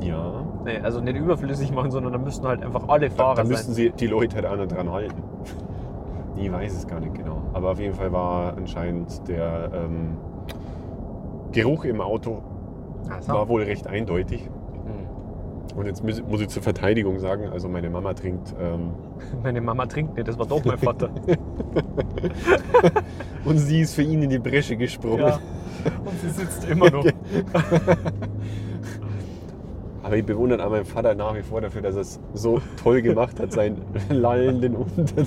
[0.00, 3.44] Ja, Nee, also nicht überflüssig machen, sondern da müssten halt einfach alle da, Fahrer da
[3.44, 3.74] müssten sein.
[3.74, 5.22] sie die Leute halt auch noch dran halten.
[6.36, 7.42] Ich weiß es gar nicht genau.
[7.52, 10.16] Aber auf jeden Fall war anscheinend der ähm,
[11.52, 12.42] Geruch im Auto
[13.10, 14.42] Also, war wohl recht eindeutig.
[14.42, 15.78] hm.
[15.78, 18.90] Und jetzt muss, muss ich zur Verteidigung sagen, also meine Mama trinkt ähm,
[19.42, 21.10] Meine Mama trinkt nicht, das war doch mein Vater.
[23.44, 25.26] und sie ist für ihn in die Bresche gesprungen.
[25.26, 25.38] ja.
[26.04, 27.04] Und sie sitzt immer noch.
[30.02, 33.02] Aber ich bewundere an meinem Vater nach wie vor dafür, dass er es so toll
[33.02, 35.26] gemacht hat, seinen lallenden Unter...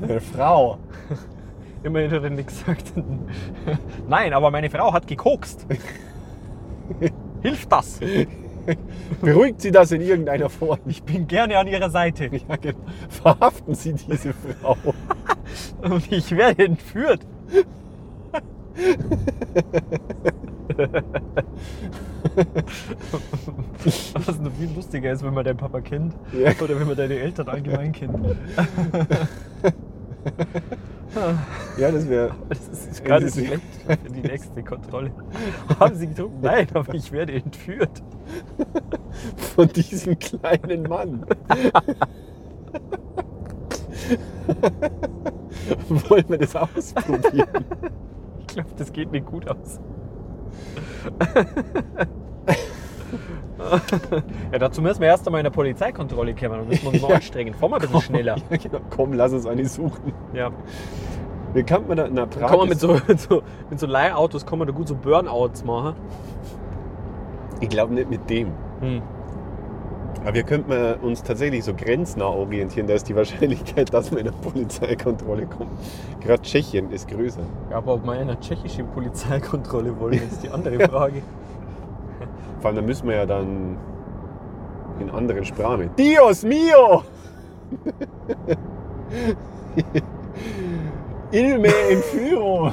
[0.00, 0.78] Meine Frau.
[1.84, 2.92] Immerhin hat er nichts gesagt.
[4.08, 5.66] Nein, aber meine Frau hat gekokst.
[7.42, 8.00] Hilft das?
[9.20, 10.80] Beruhigt Sie das in irgendeiner Form?
[10.86, 12.28] Ich bin gerne an ihrer Seite.
[12.48, 12.78] Ja, genau.
[13.08, 14.76] Verhaften Sie diese Frau.
[15.82, 17.20] Und ich werde entführt.
[24.26, 26.14] Was noch viel lustiger ist, wenn man deinen Papa kennt.
[26.32, 26.52] Ja.
[26.60, 28.14] Oder wenn man deine Eltern allgemein kennt.
[31.78, 32.34] Ja, das wäre...
[32.48, 35.10] Das ist gerade schlecht für die nächste Kontrolle.
[35.80, 36.40] Haben Sie getrunken?
[36.42, 38.02] Nein, aber ich werde entführt.
[39.54, 41.24] von diesem kleinen Mann.
[45.88, 47.64] Wollen wir das ausprobieren?
[48.40, 49.80] Ich glaube, das geht nicht gut aus.
[54.52, 56.52] Ja, dazu müssen wir erst einmal in der Polizeikontrolle kommen.
[56.52, 57.08] Dann müssen wir uns Ja.
[57.16, 57.54] anstrengen.
[57.54, 58.36] Fahren wir ein bisschen schneller.
[58.50, 58.78] Ja, genau.
[58.90, 60.12] Komm, lass uns eine suchen.
[60.32, 60.50] Ja.
[61.54, 62.08] Wie kann man da...
[62.10, 64.88] Na, Prag Kann man mit so, mit so, mit so Leihautos kann man da gut
[64.88, 65.94] so Burnouts machen.
[67.60, 68.52] Ich glaube nicht mit dem.
[68.80, 69.02] Hm.
[70.22, 72.86] Aber wir könnten uns tatsächlich so grenznah orientieren.
[72.86, 75.70] Da ist die Wahrscheinlichkeit, dass wir in eine Polizeikontrolle kommen.
[76.20, 77.40] Gerade Tschechien ist größer.
[77.70, 81.22] Ja, aber ob wir in einer tschechischen Polizeikontrolle wollen, ist die andere Frage.
[82.60, 83.76] Vor allem, da müssen wir ja dann
[85.00, 85.90] in anderen Sprachen.
[85.96, 87.04] Dios mio!
[91.30, 92.72] Ilme Entführung!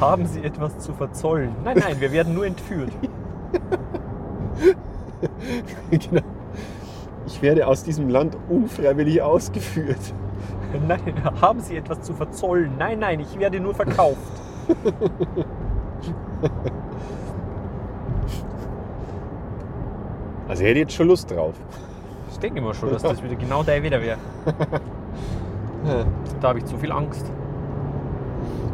[0.00, 1.54] Haben Sie etwas zu verzollen?
[1.64, 2.92] Nein, nein, wir werden nur entführt.
[5.90, 6.22] genau.
[7.26, 10.14] Ich werde aus diesem Land unfreiwillig ausgeführt.
[10.86, 12.72] Nein, haben Sie etwas zu verzollen?
[12.78, 14.18] Nein, nein, ich werde nur verkauft.
[20.48, 21.54] Also, ich hätte jetzt schon Lust drauf.
[22.32, 24.18] Ich denke immer schon, dass das wieder genau der wieder wäre.
[26.40, 27.24] Da habe ich zu viel Angst.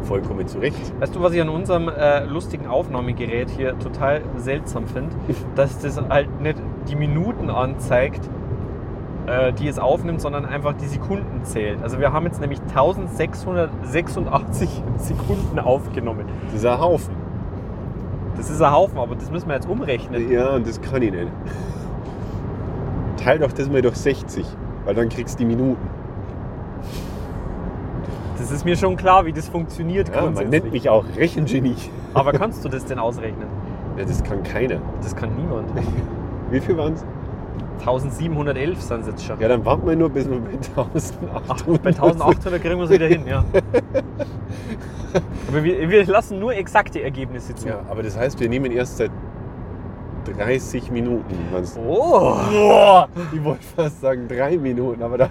[0.02, 0.92] Vollkommen zu Recht.
[1.00, 5.16] Weißt du, was ich an unserem äh, lustigen Aufnahmegerät hier total seltsam finde?
[5.56, 6.58] Dass das halt nicht
[6.88, 8.28] die Minuten anzeigt,
[9.26, 11.82] äh, die es aufnimmt, sondern einfach die Sekunden zählt.
[11.82, 16.26] Also wir haben jetzt nämlich 1686 Sekunden aufgenommen.
[16.52, 17.25] Ein Haufen.
[18.36, 20.30] Das ist ein Haufen, aber das müssen wir jetzt umrechnen.
[20.30, 21.28] Ja, und das kann ich nicht.
[23.22, 24.46] Teil doch das mal durch 60,
[24.84, 25.88] weil dann kriegst du die Minuten.
[28.38, 31.74] Das ist mir schon klar, wie das funktioniert Ja, man nennt mich auch Rechengenie.
[32.14, 33.48] Aber kannst du das denn ausrechnen?
[33.96, 34.76] Ja, das kann keiner.
[35.02, 35.68] Das kann niemand.
[36.50, 37.04] Wie viel waren es?
[37.78, 39.40] 1711 sind es jetzt schon.
[39.40, 42.90] Ja, dann warten wir nur, bis wir bei Ach, 1800 bei 1800 kriegen wir es
[42.90, 43.44] wieder hin, ja.
[45.48, 47.68] Aber wir, wir lassen nur exakte Ergebnisse zu.
[47.68, 49.10] Ja, aber das heißt, wir nehmen erst seit
[50.36, 51.34] 30 Minuten.
[51.88, 53.04] Oh!
[53.32, 55.28] Ich wollte fast sagen drei Minuten, aber, da,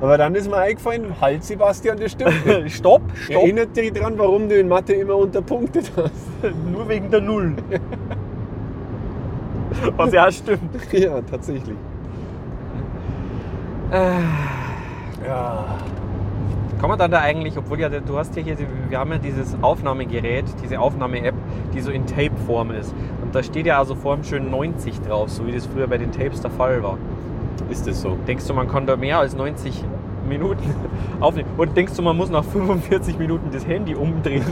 [0.00, 2.76] aber dann ist mir eingefallen, halt Sebastian, das stimmt nicht.
[2.76, 3.42] Stopp, stopp.
[3.42, 6.54] Erinnert dich dran, warum du in Mathe immer unterpunktet hast.
[6.72, 7.54] Nur wegen der Null.
[9.96, 10.60] Was ja stimmt.
[10.92, 11.76] Ja, tatsächlich.
[15.26, 15.64] Ja.
[16.80, 18.56] Kann man dann da eigentlich, obwohl ja, du hast ja hier,
[18.88, 21.34] wir haben ja dieses Aufnahmegerät, diese Aufnahme-App,
[21.72, 22.94] die so in Tape-Form ist.
[23.22, 26.12] Und da steht ja also vorm schön 90 drauf, so wie das früher bei den
[26.12, 26.98] Tapes der Fall war.
[27.70, 28.18] Ist das so?
[28.26, 29.82] Denkst du, man kann da mehr als 90
[30.28, 30.74] Minuten
[31.20, 31.48] aufnehmen?
[31.56, 34.44] Oder denkst du, man muss nach 45 Minuten das Handy umdrehen?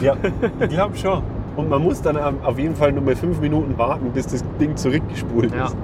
[0.00, 0.16] Ja,
[0.60, 1.22] ich glaube schon.
[1.56, 4.74] Und man muss dann auf jeden Fall nur mal fünf Minuten warten, bis das Ding
[4.76, 5.66] zurückgespult Ja.
[5.66, 5.76] ist.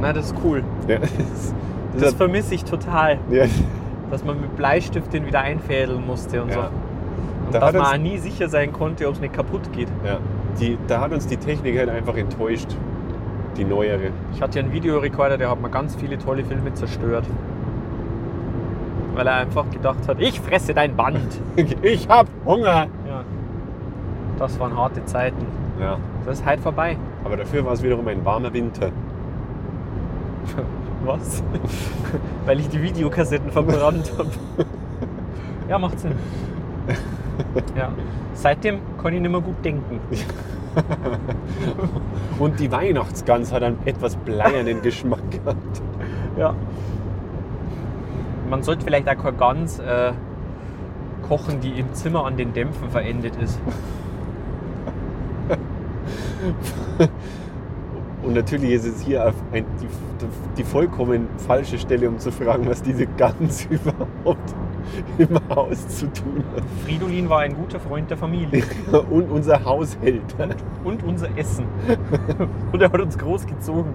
[0.00, 0.62] Na, das ist cool.
[0.88, 1.54] Ja, das,
[1.94, 3.44] Das das, vermisse ich total, ja,
[4.10, 6.60] dass man mit Bleistift den wieder einfädeln musste und so.
[6.60, 6.68] Und
[7.52, 9.88] Da dass man auch nie sicher sein konnte, ob es nicht kaputt geht.
[10.04, 10.18] ja.
[10.60, 12.68] Die, da hat uns die Technik halt einfach enttäuscht.
[13.58, 14.08] Die neuere.
[14.34, 17.24] Ich hatte ja einen Videorekorder, der hat mir ganz viele tolle Filme zerstört.
[19.14, 21.40] Weil er einfach gedacht hat, ich fresse dein Band.
[21.82, 22.86] Ich hab Hunger!
[24.38, 25.46] Das waren harte Zeiten.
[25.80, 25.98] Ja.
[26.24, 26.96] Das ist halt vorbei.
[27.24, 28.90] Aber dafür war es wiederum ein warmer Winter.
[31.04, 31.42] Was?
[32.46, 34.30] Weil ich die Videokassetten verbrannt habe.
[35.68, 36.12] Ja, macht Sinn.
[37.76, 37.90] Ja.
[38.34, 39.98] Seitdem kann ich nicht mehr gut denken.
[42.38, 45.82] Und die Weihnachtsgans hat einen etwas bleiernen Geschmack gehabt.
[46.38, 46.54] Ja.
[48.48, 50.12] Man sollte vielleicht auch keine Gans äh,
[51.28, 53.58] kochen, die im Zimmer an den Dämpfen verendet ist.
[58.22, 59.86] Und natürlich ist es hier ein, die,
[60.56, 64.54] die vollkommen falsche Stelle, um zu fragen, was diese Gans überhaupt
[65.18, 66.44] im Haus zu tun
[66.84, 69.04] Fridolin war ein guter Freund der Familie hat.
[69.10, 70.48] Und unser Haushälter.
[70.84, 71.66] und unser Essen.
[72.72, 73.92] Und er hat uns großgezogen.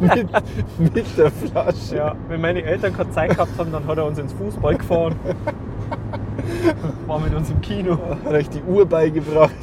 [0.00, 1.96] mit, mit der Flasche.
[1.96, 5.14] Ja, wenn meine Eltern keine Zeit gehabt haben, dann hat er uns ins Fußball gefahren.
[7.06, 9.54] War mit uns im Kino Hat euch die Uhr beigebracht.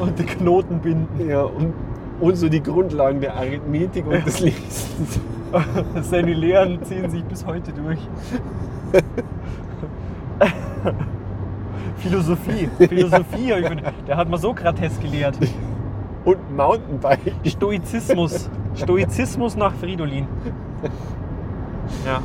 [0.00, 1.28] Und die Knoten binden.
[1.28, 1.72] Ja, und,
[2.20, 5.20] und so die Grundlagen der Arithmetik und des Lesens.
[6.02, 7.98] Seine Lehren ziehen sich bis heute durch.
[11.96, 12.68] Philosophie.
[12.78, 15.38] Philosophie, ich bin, der hat mir Sokrates gelehrt.
[16.24, 17.32] Und Mountainbike.
[17.46, 18.50] Stoizismus.
[18.74, 20.26] Stoizismus nach Fridolin.
[22.04, 22.20] Ja.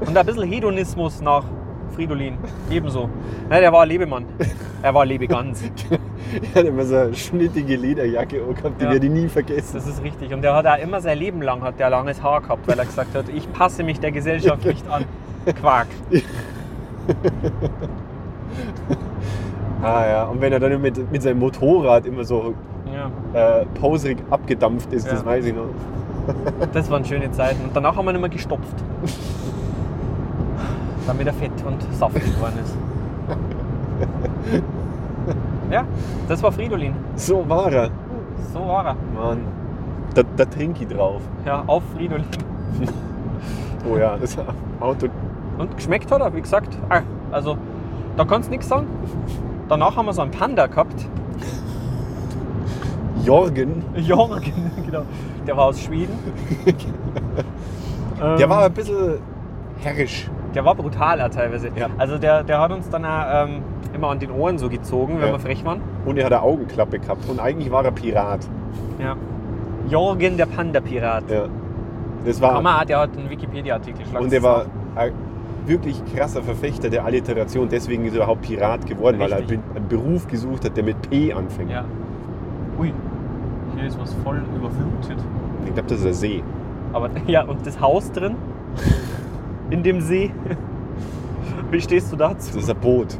[0.00, 1.44] Und ein bisschen Hedonismus nach
[1.94, 2.36] Fridolin.
[2.70, 3.08] Ebenso.
[3.48, 4.26] Nein, der war Lebemann.
[4.82, 5.62] Er war Lebegans.
[6.54, 8.90] Er hat immer so eine schnittige Lederjacke angehabt, die Ja.
[8.92, 9.70] werde ich nie vergessen.
[9.74, 10.32] Das ist richtig.
[10.34, 12.84] Und der hat auch immer sein Leben lang hat der langes Haar gehabt, weil er
[12.86, 15.04] gesagt hat, ich passe mich der Gesellschaft nicht an.
[15.60, 15.86] Quark.
[19.82, 22.54] Ah ja, und wenn er dann mit, mit seinem Motorrad immer so
[22.92, 25.26] Ja, äh, poserig abgedampft ist, das Ja.
[25.26, 25.66] weiß ich noch.
[26.72, 27.62] das waren schöne Zeiten.
[27.64, 28.74] Und danach haben wir ihn immer gestopft.
[31.06, 32.74] Damit er fett und saftig geworden ist.
[35.70, 35.84] Ja,
[36.28, 36.94] das war Fridolin.
[37.16, 37.90] So war er.
[38.52, 38.96] So war er.
[39.14, 39.38] Mann.
[40.14, 41.22] Da, da trinke ich drauf.
[41.44, 42.24] Ja, auf Fridolin.
[43.88, 44.36] Oh ja, das
[44.80, 45.06] Auto.
[45.58, 46.76] Und geschmeckt hat er, wie gesagt.
[46.88, 47.56] Ah, Also,
[48.16, 48.88] da kannst du nichts sagen.
[49.68, 51.06] Danach haben wir so einen Panda gehabt.
[53.24, 53.84] Jorgen.
[53.96, 54.52] Jorgen,
[54.86, 55.02] genau.
[55.46, 56.18] Der war aus Schweden.
[58.18, 59.18] Der Ähm, war ein bisschen
[59.82, 60.28] herrisch.
[60.56, 61.68] Der war brutaler teilweise.
[61.76, 61.88] Ja.
[61.98, 63.62] Also der, der hat uns dann auch, ähm,
[63.94, 65.32] immer an den Ohren so gezogen, wenn Ja.
[65.34, 65.82] wir frech waren.
[66.06, 67.28] Und er hat eine Augenklappe gehabt.
[67.28, 68.48] Und eigentlich war er Pirat.
[68.98, 69.16] Ja.
[69.90, 71.30] Jorgen, der Panda-Pirat.
[71.30, 71.44] Ja.
[72.24, 72.84] Das war.
[72.86, 74.64] Der hat einen Wikipedia-Artikel Und Sie er war
[74.96, 75.12] ein
[75.66, 77.68] wirklich krasser Verfechter der Alliteration.
[77.68, 79.60] Deswegen ist er überhaupt Pirat geworden, weil er Richtig.
[79.74, 81.70] einen Beruf gesucht hat, der mit P anfängt.
[81.70, 81.84] Ja.
[82.80, 82.92] Ui,
[83.76, 85.22] hier ist was voll überflutet.
[85.66, 86.42] Ich glaube, das ist ein See.
[86.94, 88.36] Aber ja, und das Haus drin?
[89.70, 90.30] In dem See?
[91.70, 92.52] Wie stehst du dazu?
[92.54, 93.18] Das ist ein Boot.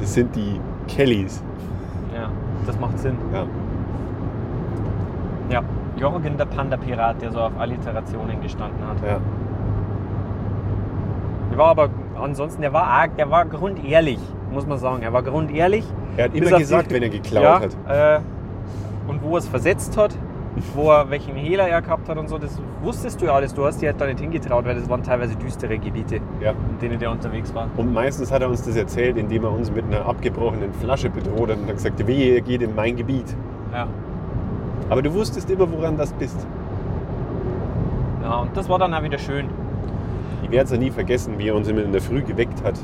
[0.00, 0.58] Das sind die
[0.88, 1.42] Kellys.
[2.14, 2.30] Ja,
[2.66, 3.16] das macht Sinn.
[3.32, 3.44] Ja.
[5.50, 5.62] Ja,
[5.96, 8.96] Jorgen, der Panda-Pirat, der so auf Alliterationen gestanden hat.
[9.06, 9.18] ja.
[11.50, 11.90] Der war aber
[12.22, 14.20] ansonsten, der war arg, der war grundehrlich,
[14.52, 15.02] muss man sagen.
[15.02, 15.84] Er war grundehrlich.
[16.16, 18.18] Er hat immer gesagt, die- wenn er geklaut ja, hat.
[18.18, 18.20] Äh,
[19.08, 20.16] und wo er es versetzt hat,
[20.74, 23.54] wo er welchen Hehler er gehabt hat und so, das wusstest du ja alles.
[23.54, 26.50] Du hast dir halt da nicht hingetraut, weil das waren teilweise düstere Gebiete, Ja.
[26.52, 27.68] in denen der unterwegs war.
[27.76, 31.50] Und meistens hat er uns das erzählt, indem er uns mit einer abgebrochenen Flasche bedroht
[31.50, 33.34] hat und hat gesagt, wehe, ihr geht in mein Gebiet.
[33.72, 33.86] Ja.
[34.88, 36.46] Aber du wusstest immer, woran das bist.
[38.22, 39.46] ja, und das war dann auch wieder schön.
[40.42, 42.74] Ich werde es ja nie vergessen, wie er uns immer in der Früh geweckt hat.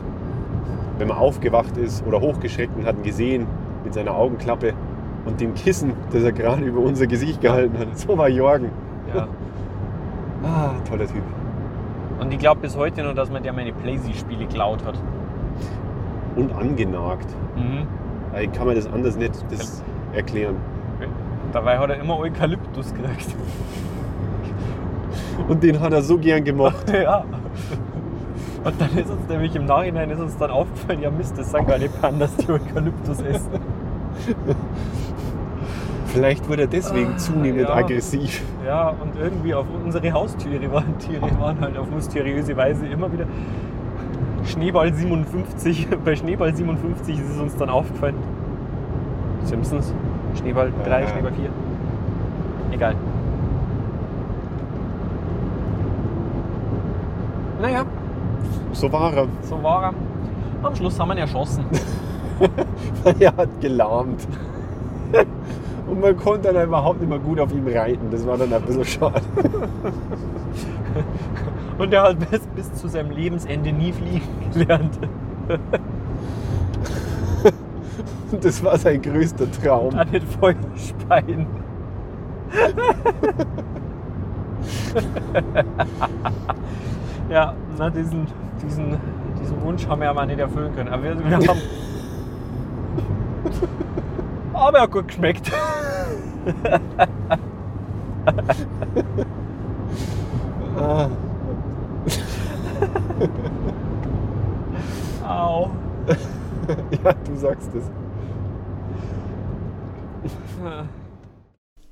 [0.99, 3.47] Wenn man aufgewacht ist oder hochgeschreckt und hat ihn gesehen
[3.85, 4.73] mit seiner Augenklappe
[5.27, 7.99] und dem Kissen, das er gerade über unser Gesicht gehalten hat.
[7.99, 8.71] So war Jorgen.
[9.15, 9.29] Ja.
[10.43, 11.23] Ah, toller Typ.
[12.21, 14.99] Und ich glaube bis heute noch, dass man der meine Playsee-Spiele geklaut hat.
[16.37, 17.27] Und angenagt.
[17.57, 17.87] Mhm.
[18.41, 20.57] Ich kann man das anders nicht das erklären.
[21.53, 23.31] Dabei hat er immer Eukalyptus gekriegt.
[25.49, 26.91] Und den hat er so gern gemocht.
[26.93, 27.25] ja.
[28.65, 31.67] Und dann ist uns nämlich im Nachhinein ist uns dann aufgefallen, ja Mist, das sind
[31.67, 33.61] gar nicht Pandas, die Eukalyptus essen.
[36.17, 37.75] Vielleicht wurde er deswegen Ah, zunehmend ja.
[37.75, 38.43] aggressiv.
[38.67, 43.27] Ja, und irgendwie auf unsere Haustiere waren, Tiere waren halt auf mysteriöse Weise immer wieder
[44.45, 45.89] Schneeball 57.
[46.05, 48.15] Bei Schneeball 57 ist es uns dann aufgefallen.
[49.45, 49.93] Simpsons,
[50.39, 51.07] Schneeball 3, Ja.
[51.09, 51.51] Schneeball 4.
[52.73, 52.95] Egal.
[57.61, 57.85] Naja,
[58.73, 59.27] So war er.
[59.43, 59.95] so war er.
[60.67, 61.65] Am Schluss haben wir ihn erschossen.
[63.19, 64.27] er hat gelahmt.
[65.87, 68.11] Und man konnte dann überhaupt nicht mehr gut auf ihm reiten.
[68.11, 69.23] Das war dann ein bisschen schade.
[71.79, 74.23] Und er hat bis, bis zu seinem Lebensende nie fliegen
[74.53, 74.99] gelernt.
[78.33, 79.95] Und das war sein größter Traum.
[79.95, 81.47] An den Feuerspeien.
[87.31, 88.27] ja, na, diesen,
[88.63, 88.97] diesen,
[89.41, 90.89] diesen Wunsch haben wir aber nicht erfüllen können.
[90.89, 91.45] Aber wir, wir haben.
[94.57, 95.53] aber er hat gut geschmeckt.
[100.79, 101.09] Ah,
[105.27, 105.71] Au.
[107.05, 107.85] ja, du sagst es.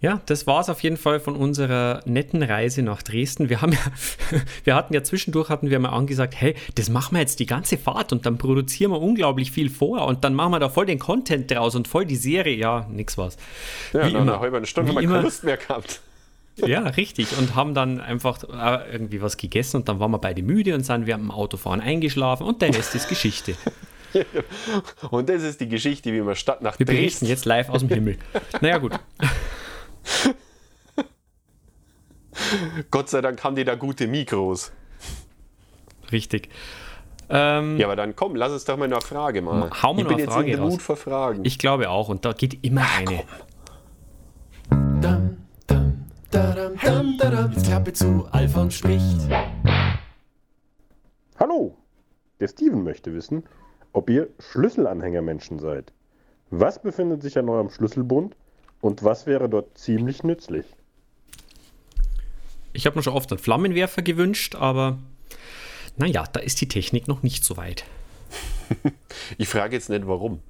[0.04, 3.48] Ja, das war es auf jeden Fall von unserer netten Reise nach Dresden.
[3.48, 3.78] Wir haben ja,
[4.64, 7.78] wir hatten ja zwischendurch hatten wir mal angesagt, hey, das machen wir jetzt die ganze
[7.78, 10.98] Fahrt und dann produzieren wir unglaublich viel vor und dann machen wir da voll den
[10.98, 12.54] Content draus und voll die Serie.
[12.54, 13.38] Ja, nix was.
[13.94, 14.20] Ja, Wie nach immer.
[14.20, 16.00] einer halben Stunde haben wir keine Lust mehr gehabt.
[16.56, 17.36] Ja, richtig.
[17.36, 20.82] Und haben dann einfach äh, irgendwie was gegessen und dann waren wir beide müde und
[20.82, 23.56] sind wir am Autofahren eingeschlafen und der Rest ist Geschichte.
[25.10, 27.26] Und das ist die Geschichte, wie wir statt nach Wir Dresden.
[27.26, 28.18] jetzt live aus dem Himmel.
[28.60, 28.92] Naja, gut.
[32.90, 34.72] Gott sei Dank haben die da gute Mikros.
[36.12, 36.48] Richtig.
[37.30, 39.70] Ähm, Ja, aber dann komm, lass uns doch mal eine Frage mal.
[39.82, 40.72] Hau mal ich bin eine jetzt Frage in der raus.
[40.72, 41.44] Mut für Fragen.
[41.44, 42.08] Ich glaube auch.
[42.08, 43.22] Und da geht immer eine.
[45.00, 45.36] Dam,
[45.66, 47.52] dam, dadam, dam, dadam.
[47.52, 49.20] Jetzt Klappe zu, Alfons spricht.
[51.38, 51.76] Hallo,
[52.40, 53.44] der Steven möchte wissen,
[53.92, 55.92] ob ihr Schlüsselanhängermenschen seid.
[56.50, 58.36] Was befindet sich an eurem Schlüsselbund
[58.84, 60.66] und was wäre dort ziemlich nützlich?
[62.74, 64.98] Ich habe mir schon oft einen Flammenwerfer gewünscht, aber
[65.96, 67.84] naja, da ist die Technik noch nicht so weit.
[69.38, 70.40] Ich frage jetzt nicht warum.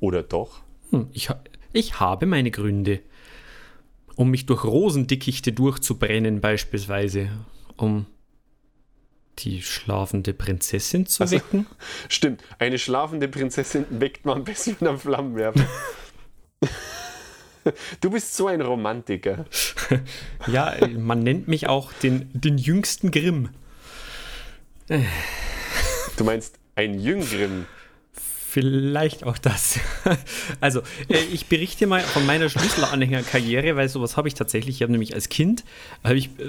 [0.00, 0.60] Oder doch?
[0.90, 3.00] Hm, ich, ha- ich habe meine Gründe.
[4.14, 7.28] Um mich durch Rosendickichte durchzubrennen, beispielsweise.
[7.76, 8.06] Um
[9.40, 11.66] die schlafende Prinzessin zu Also- wecken.
[12.08, 15.66] Stimmt, eine schlafende Prinzessin weckt man am besten mit einem Flammenwerfer.
[18.00, 19.46] Du bist so ein Romantiker.
[20.46, 23.50] Ja, man nennt mich auch den, den jüngsten Grimm.
[24.88, 27.66] Du meinst ein Jüngrim.
[28.56, 29.78] Vielleicht auch das.
[30.60, 34.76] Also, äh, ich berichte mal von meiner Schlüsselanhängerkarriere, weil sowas habe ich tatsächlich.
[34.76, 35.64] Ich habe nämlich als Kind
[36.02, 36.48] habe ich äh,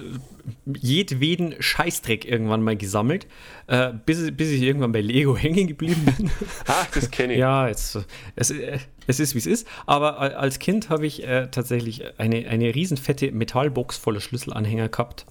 [0.80, 3.28] jedweden Scheißdreck irgendwann mal gesammelt,
[3.68, 6.32] äh, bis, bis ich irgendwann bei Lego hängen geblieben bin.
[6.68, 7.40] Ah, das kenne ich.
[7.40, 9.68] Ja, es, äh, es ist wie es ist.
[9.86, 15.26] Aber als Kind habe ich tatsächlich eine, eine riesenfette Metallbox voller Schlüsselanhänger gehabt.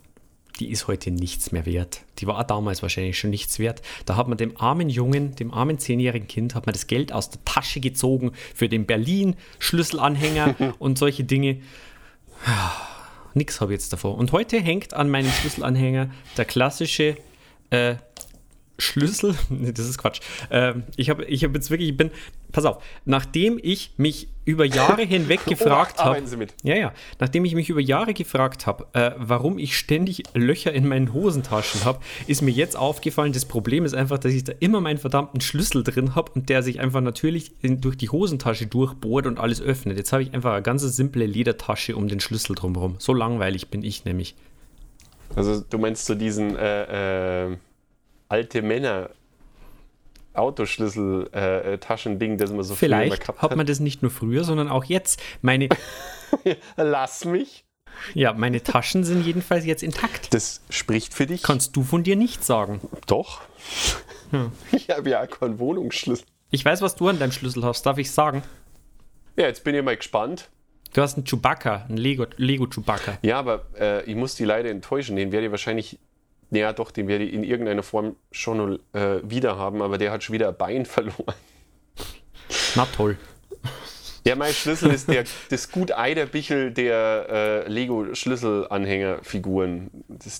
[0.59, 2.03] Die ist heute nichts mehr wert.
[2.19, 3.83] Die war damals wahrscheinlich schon nichts wert.
[4.07, 7.31] Da hat man dem armen Jungen, dem armen zehnjährigen Kind, hat man das Geld aus
[7.31, 11.61] der Tasche gezogen für den Berlin-Schlüsselanhänger und solche Dinge.
[13.35, 14.17] Nix habe ich jetzt davor.
[14.17, 17.17] Und heute hängt an meinem Schlüsselanhänger der klassische
[17.71, 17.97] äh,
[18.79, 19.35] Schlüssel.
[19.49, 20.21] Nee, das ist Quatsch.
[20.51, 22.11] Ähm, ich habe ich hab jetzt wirklich, ich bin,
[22.53, 26.55] pass auf, nachdem ich mich über Jahre hinweg gefragt Oh, habe, Sie mit.
[26.63, 30.89] ja, ja, nachdem ich mich über Jahre gefragt habe, äh, warum ich ständig Löcher in
[30.89, 34.81] meinen Hosentaschen habe, ist mir jetzt aufgefallen, das Problem ist einfach, dass ich da immer
[34.81, 39.27] meinen verdammten Schlüssel drin habe und der sich einfach natürlich in, durch die Hosentasche durchbohrt
[39.27, 39.99] und alles öffnet.
[39.99, 42.95] Jetzt habe ich einfach eine ganz simple Ledertasche um den Schlüssel drumherum.
[42.99, 44.35] So langweilig bin ich nämlich.
[45.35, 47.57] Also du meinst so diesen äh, äh,
[48.29, 49.11] alte Männer
[50.39, 54.45] Autoschlüssel äh, äh, das man so früher Vielleicht gehabt hat man das nicht nur früher,
[54.45, 55.20] sondern auch jetzt.
[55.43, 55.68] Meine,
[56.76, 57.64] Lass mich.
[58.14, 60.32] ja, meine Taschen sind jedenfalls jetzt intakt.
[60.34, 61.43] Das spricht für dich.
[61.43, 62.80] Kannst du von dir nicht sagen.
[63.07, 63.41] Doch.
[64.72, 66.26] Ich habe ja keinen Wohnungsschlüssel.
[66.51, 68.43] Ich weiß, was du an deinem Schlüssel hast, darf ich sagen?
[69.37, 70.49] Ja, jetzt bin ich mal gespannt.
[70.93, 73.18] Du hast einen Chewbacca, einen Lego, Lego Chewbacca.
[73.22, 75.14] Ja, aber äh, ich muss die leider enttäuschen.
[75.14, 75.99] Den werde ich wahrscheinlich,
[76.51, 80.23] ja doch, den werde ich in irgendeiner Form schon äh, wieder haben, aber der hat
[80.23, 81.35] schon wieder ein Bein verloren.
[82.75, 83.17] Na toll.
[84.27, 89.91] Ja, mein Schlüssel ist der, das gut Eiderbichel der äh, Lego-Schlüsselanhänger-Figuren.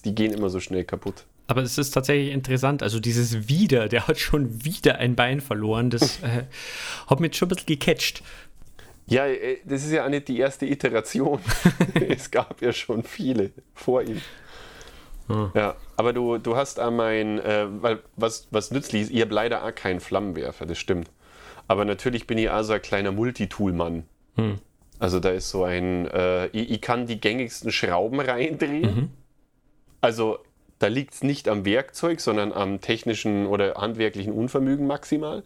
[0.05, 1.25] Die gehen immer so schnell kaputt.
[1.47, 2.83] Aber es ist tatsächlich interessant.
[2.83, 5.91] Also dieses Wieder, der hat schon wieder ein Bein verloren.
[5.91, 6.47] Das äh,
[7.07, 8.25] hat mich jetzt schon ein bisschen gecatcht.
[9.07, 11.39] Ja, äh, das ist ja auch nicht die erste Iteration.
[12.09, 14.21] es gab ja schon viele vor ihm.
[15.55, 19.35] Ja, aber du, du hast an mein, äh, weil was, was nützlich ist, ich habe
[19.35, 21.11] leider auch keinen Flammenwerfer, das stimmt.
[21.69, 24.05] Aber natürlich bin ich auch so ein kleiner Multitool-Mann.
[24.99, 29.13] Also da ist so ein, äh, ich, ich kann die gängigsten Schrauben reindrehen.
[30.01, 30.39] Also
[30.79, 35.43] da liegt es nicht am Werkzeug, sondern am technischen oder handwerklichen Unvermögen maximal.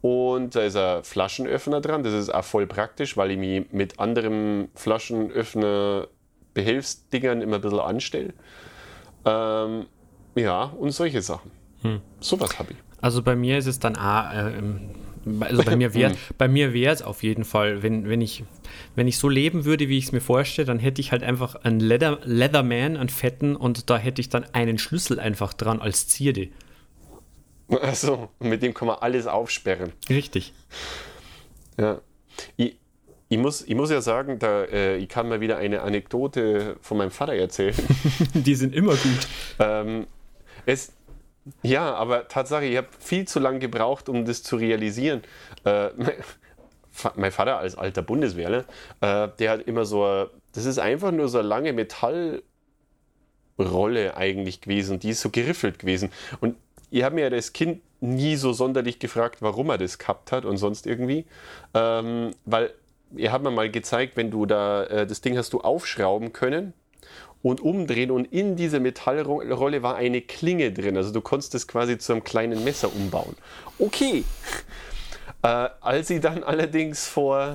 [0.00, 2.04] Und da ist ein Flaschenöffner dran.
[2.04, 6.08] Das ist auch voll praktisch, weil ich mich mit anderem Flaschenöffner
[6.54, 8.32] Behelfsdingern immer ein bisschen anstelle.
[9.24, 9.86] Ähm,
[10.34, 11.50] ja, und solche Sachen.
[12.20, 12.78] Sowas habe ich.
[13.00, 14.90] Also bei mir ist es dann auch, äh, ähm,
[15.40, 18.44] also bei mir wäre bei mir wäre es auf jeden Fall, wenn, wenn ich
[18.94, 21.54] wenn ich so leben würde, wie ich es mir vorstelle, dann hätte ich halt einfach
[21.56, 26.08] einen Leather, Leatherman, einen fetten und da hätte ich dann einen Schlüssel einfach dran als
[26.08, 26.48] Zierde.
[27.68, 29.92] Also, mit dem kann man alles aufsperren.
[30.08, 30.52] Richtig.
[31.78, 32.00] Ja.
[32.56, 32.79] Ich,
[33.30, 36.98] ich, muss, ich muss ja sagen, da, äh, ich kann mal wieder eine Anekdote von
[36.98, 37.76] meinem Vater erzählen.
[38.34, 39.28] Die sind immer gut.
[39.60, 40.08] ähm,
[40.66, 40.92] es,
[41.62, 45.22] ja, aber Tatsache, ich habe viel zu lange gebraucht, um das zu realisieren.
[45.64, 45.90] Äh,
[47.14, 48.64] mein Vater als alter Bundeswehrler,
[49.00, 52.42] äh, der hat immer so, das ist einfach nur so eine lange Metallrolle
[54.16, 56.10] eigentlich gewesen, die ist so geriffelt gewesen.
[56.40, 56.56] Und
[56.90, 60.44] ich habe mir ja das Kind nie so sonderlich gefragt, warum er das gehabt hat
[60.44, 61.26] und sonst irgendwie,
[61.74, 62.74] ähm, weil
[63.16, 66.72] er hat mir mal gezeigt, wenn du da äh, das Ding hast du aufschrauben können
[67.42, 70.96] und umdrehen und in diese Metallrolle war eine Klinge drin.
[70.96, 73.36] Also du konntest es quasi zu einem kleinen Messer umbauen.
[73.78, 74.24] Okay.
[75.42, 77.54] Äh, als ich dann allerdings vor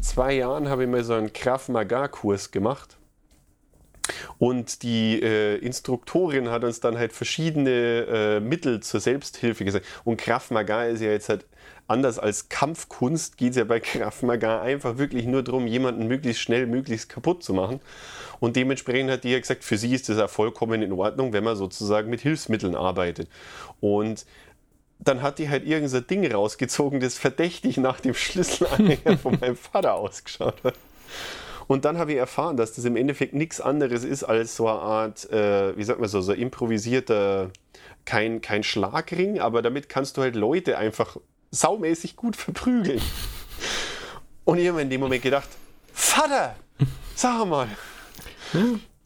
[0.00, 2.96] zwei Jahren habe ich mal so einen Krav Maga Kurs gemacht.
[4.38, 9.86] Und die äh, Instruktorin hat uns dann halt verschiedene äh, Mittel zur Selbsthilfe gesagt.
[10.02, 11.46] Und Krav Maga ist ja jetzt halt
[11.88, 16.42] anders als Kampfkunst, geht es ja bei Krav Maga einfach wirklich nur darum, jemanden möglichst
[16.42, 17.80] schnell, möglichst kaputt zu machen.
[18.40, 21.44] Und dementsprechend hat die ja gesagt, für sie ist das ja vollkommen in Ordnung, wenn
[21.44, 23.28] man sozusagen mit Hilfsmitteln arbeitet.
[23.80, 24.26] Und
[25.00, 29.94] dann hat die halt irgendein Ding rausgezogen, das verdächtig nach dem Schlüsselanhänger von meinem Vater
[29.94, 30.74] ausgeschaut hat.
[31.68, 34.78] Und dann habe ich erfahren, dass das im Endeffekt nichts anderes ist als so eine
[34.78, 37.50] Art, äh, wie sagt man so, so improvisierter,
[38.04, 41.18] kein, kein Schlagring, aber damit kannst du halt Leute einfach
[41.50, 43.00] saumäßig gut verprügeln.
[44.44, 45.48] Und ich habe mir in dem Moment gedacht,
[45.92, 46.56] Vater,
[47.14, 47.68] sag mal.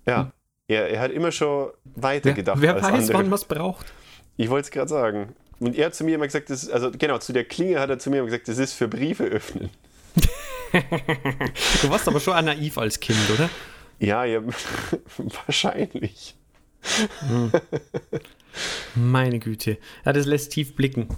[0.07, 0.32] Ja,
[0.68, 2.61] er, er hat immer schon weitergedacht.
[2.61, 3.14] Wer, wer weiß, andere.
[3.14, 3.86] wann man es braucht.
[4.36, 5.34] Ich wollte es gerade sagen.
[5.59, 7.99] Und er hat zu mir immer gesagt, das also genau, zu der Klinge hat er
[7.99, 9.70] zu mir immer gesagt, das ist für Briefe öffnen.
[11.82, 13.51] Du warst aber schon naiv als Kind, oder?
[13.99, 14.40] Ja, ja
[15.47, 16.34] wahrscheinlich.
[18.95, 19.78] Meine Güte.
[20.05, 21.09] Ja, das lässt tief blicken.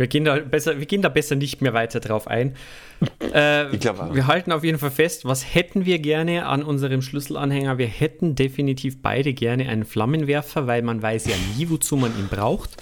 [0.00, 2.56] Wir gehen da besser, wir gehen da besser nicht mehr weiter drauf ein.
[3.34, 7.00] Äh, Ich glaube wir halten auf jeden Fall fest, was hätten wir gerne an unserem
[7.02, 7.76] Schlüsselanhänger?
[7.78, 12.28] Wir hätten definitiv beide gerne einen Flammenwerfer, weil man weiß ja nie, wozu man ihn
[12.28, 12.76] braucht.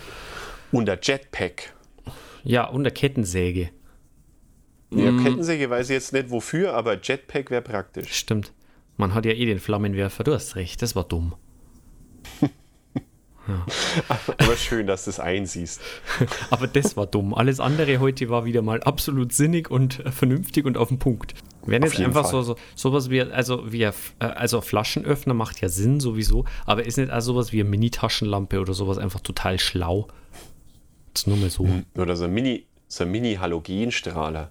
[0.73, 1.73] Und der Jetpack.
[2.45, 3.71] Ja, und eine Kettensäge.
[4.91, 8.13] Ja, Kettensäge weiß ich jetzt nicht wofür, aber Jetpack wäre praktisch.
[8.13, 8.53] Stimmt.
[8.97, 10.23] Man hat ja eh den Flammenwerfer.
[10.25, 11.35] Du hast recht, das war dumm.
[14.09, 15.81] Aber schön, dass du es einsiehst.
[16.51, 17.35] Aber das war dumm.
[17.35, 21.35] Alles andere heute war wieder mal absolut sinnig und äh, vernünftig und auf den Punkt.
[21.65, 22.31] Wenn jetzt einfach Fall.
[22.31, 26.97] so, so sowas wie, also wie, äh, also Flaschenöffner macht ja Sinn sowieso, aber ist
[26.97, 30.09] nicht auch sowas wie eine Mini-Taschenlampe oder sowas einfach total schlau?
[31.13, 31.69] Das ist nur mal so.
[31.97, 34.51] Oder so ein Mini, so ein Mini-Halogenstrahler.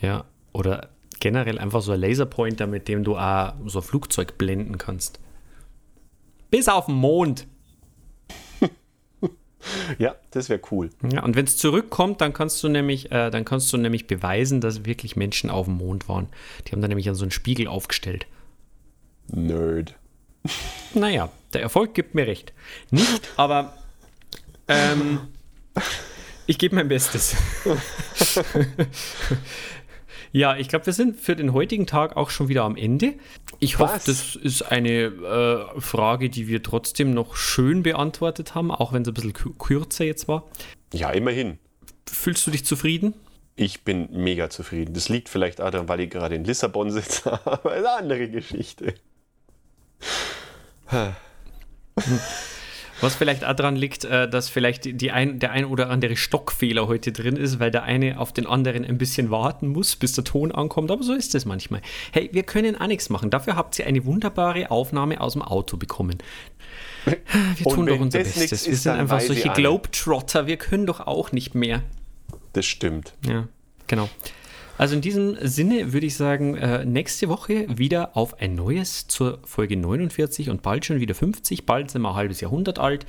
[0.00, 0.24] Ja.
[0.52, 0.88] Oder
[1.20, 5.20] generell einfach so ein Laserpointer, mit dem du auch so ein Flugzeug blenden kannst.
[6.50, 7.46] Bis auf den Mond.
[9.98, 10.90] Ja, das wäre cool.
[11.12, 14.60] Ja, und wenn es zurückkommt, dann kannst du nämlich, äh, dann kannst du nämlich beweisen,
[14.60, 16.28] dass wirklich Menschen auf dem Mond waren.
[16.66, 18.26] Die haben da nämlich an so einen Spiegel aufgestellt.
[19.28, 19.94] Nerd.
[20.94, 22.52] Naja, der Erfolg gibt mir recht.
[22.90, 23.74] Nicht, aber
[24.68, 25.20] ähm,
[26.46, 27.36] ich gebe mein Bestes.
[30.32, 33.14] ja, ich glaube, wir sind für den heutigen Tag auch schon wieder am Ende.
[33.58, 34.04] Ich hoffe, Was?
[34.04, 34.90] das ist eine
[35.76, 39.56] äh, Frage, die wir trotzdem noch schön beantwortet haben, auch wenn es ein bisschen kü-
[39.58, 40.44] kürzer jetzt war.
[40.92, 41.58] Ja, immerhin.
[42.08, 43.14] Fühlst du dich zufrieden?
[43.56, 44.94] Ich bin mega zufrieden.
[44.94, 48.94] Das liegt vielleicht auch daran, weil ich gerade in Lissabon sitze, aber eine andere Geschichte.
[53.00, 56.86] Was vielleicht auch daran liegt, äh, dass vielleicht die ein, der ein oder andere Stockfehler
[56.86, 60.24] heute drin ist, weil der eine auf den anderen ein bisschen warten muss, bis der
[60.24, 60.90] Ton ankommt.
[60.90, 61.80] Aber so ist es manchmal.
[62.12, 63.30] Hey, wir können auch nichts machen.
[63.30, 66.18] Dafür habt ihr eine wunderbare Aufnahme aus dem Auto bekommen.
[67.04, 68.66] Wir tun doch unser Bestes.
[68.66, 69.48] Wir sind einfach solche.
[69.50, 70.46] Globetrotter.
[70.46, 71.82] Wir können doch auch nicht mehr.
[72.52, 73.14] Das stimmt.
[73.26, 73.48] Ja,
[73.86, 74.08] genau.
[74.80, 79.38] Also in diesem Sinne würde ich sagen, äh, nächste Woche wieder auf ein neues zur
[79.44, 81.66] Folge 49 und bald schon wieder 50.
[81.66, 83.04] Bald sind wir ein halbes Jahrhundert alt.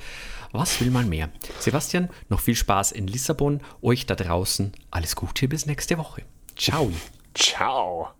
[0.52, 1.30] Was will man mehr?
[1.60, 3.62] Sebastian, noch viel Spaß in Lissabon.
[3.80, 6.24] Euch da draußen alles Gute bis nächste Woche.
[6.56, 6.92] Ciao.
[7.32, 8.10] Ciao.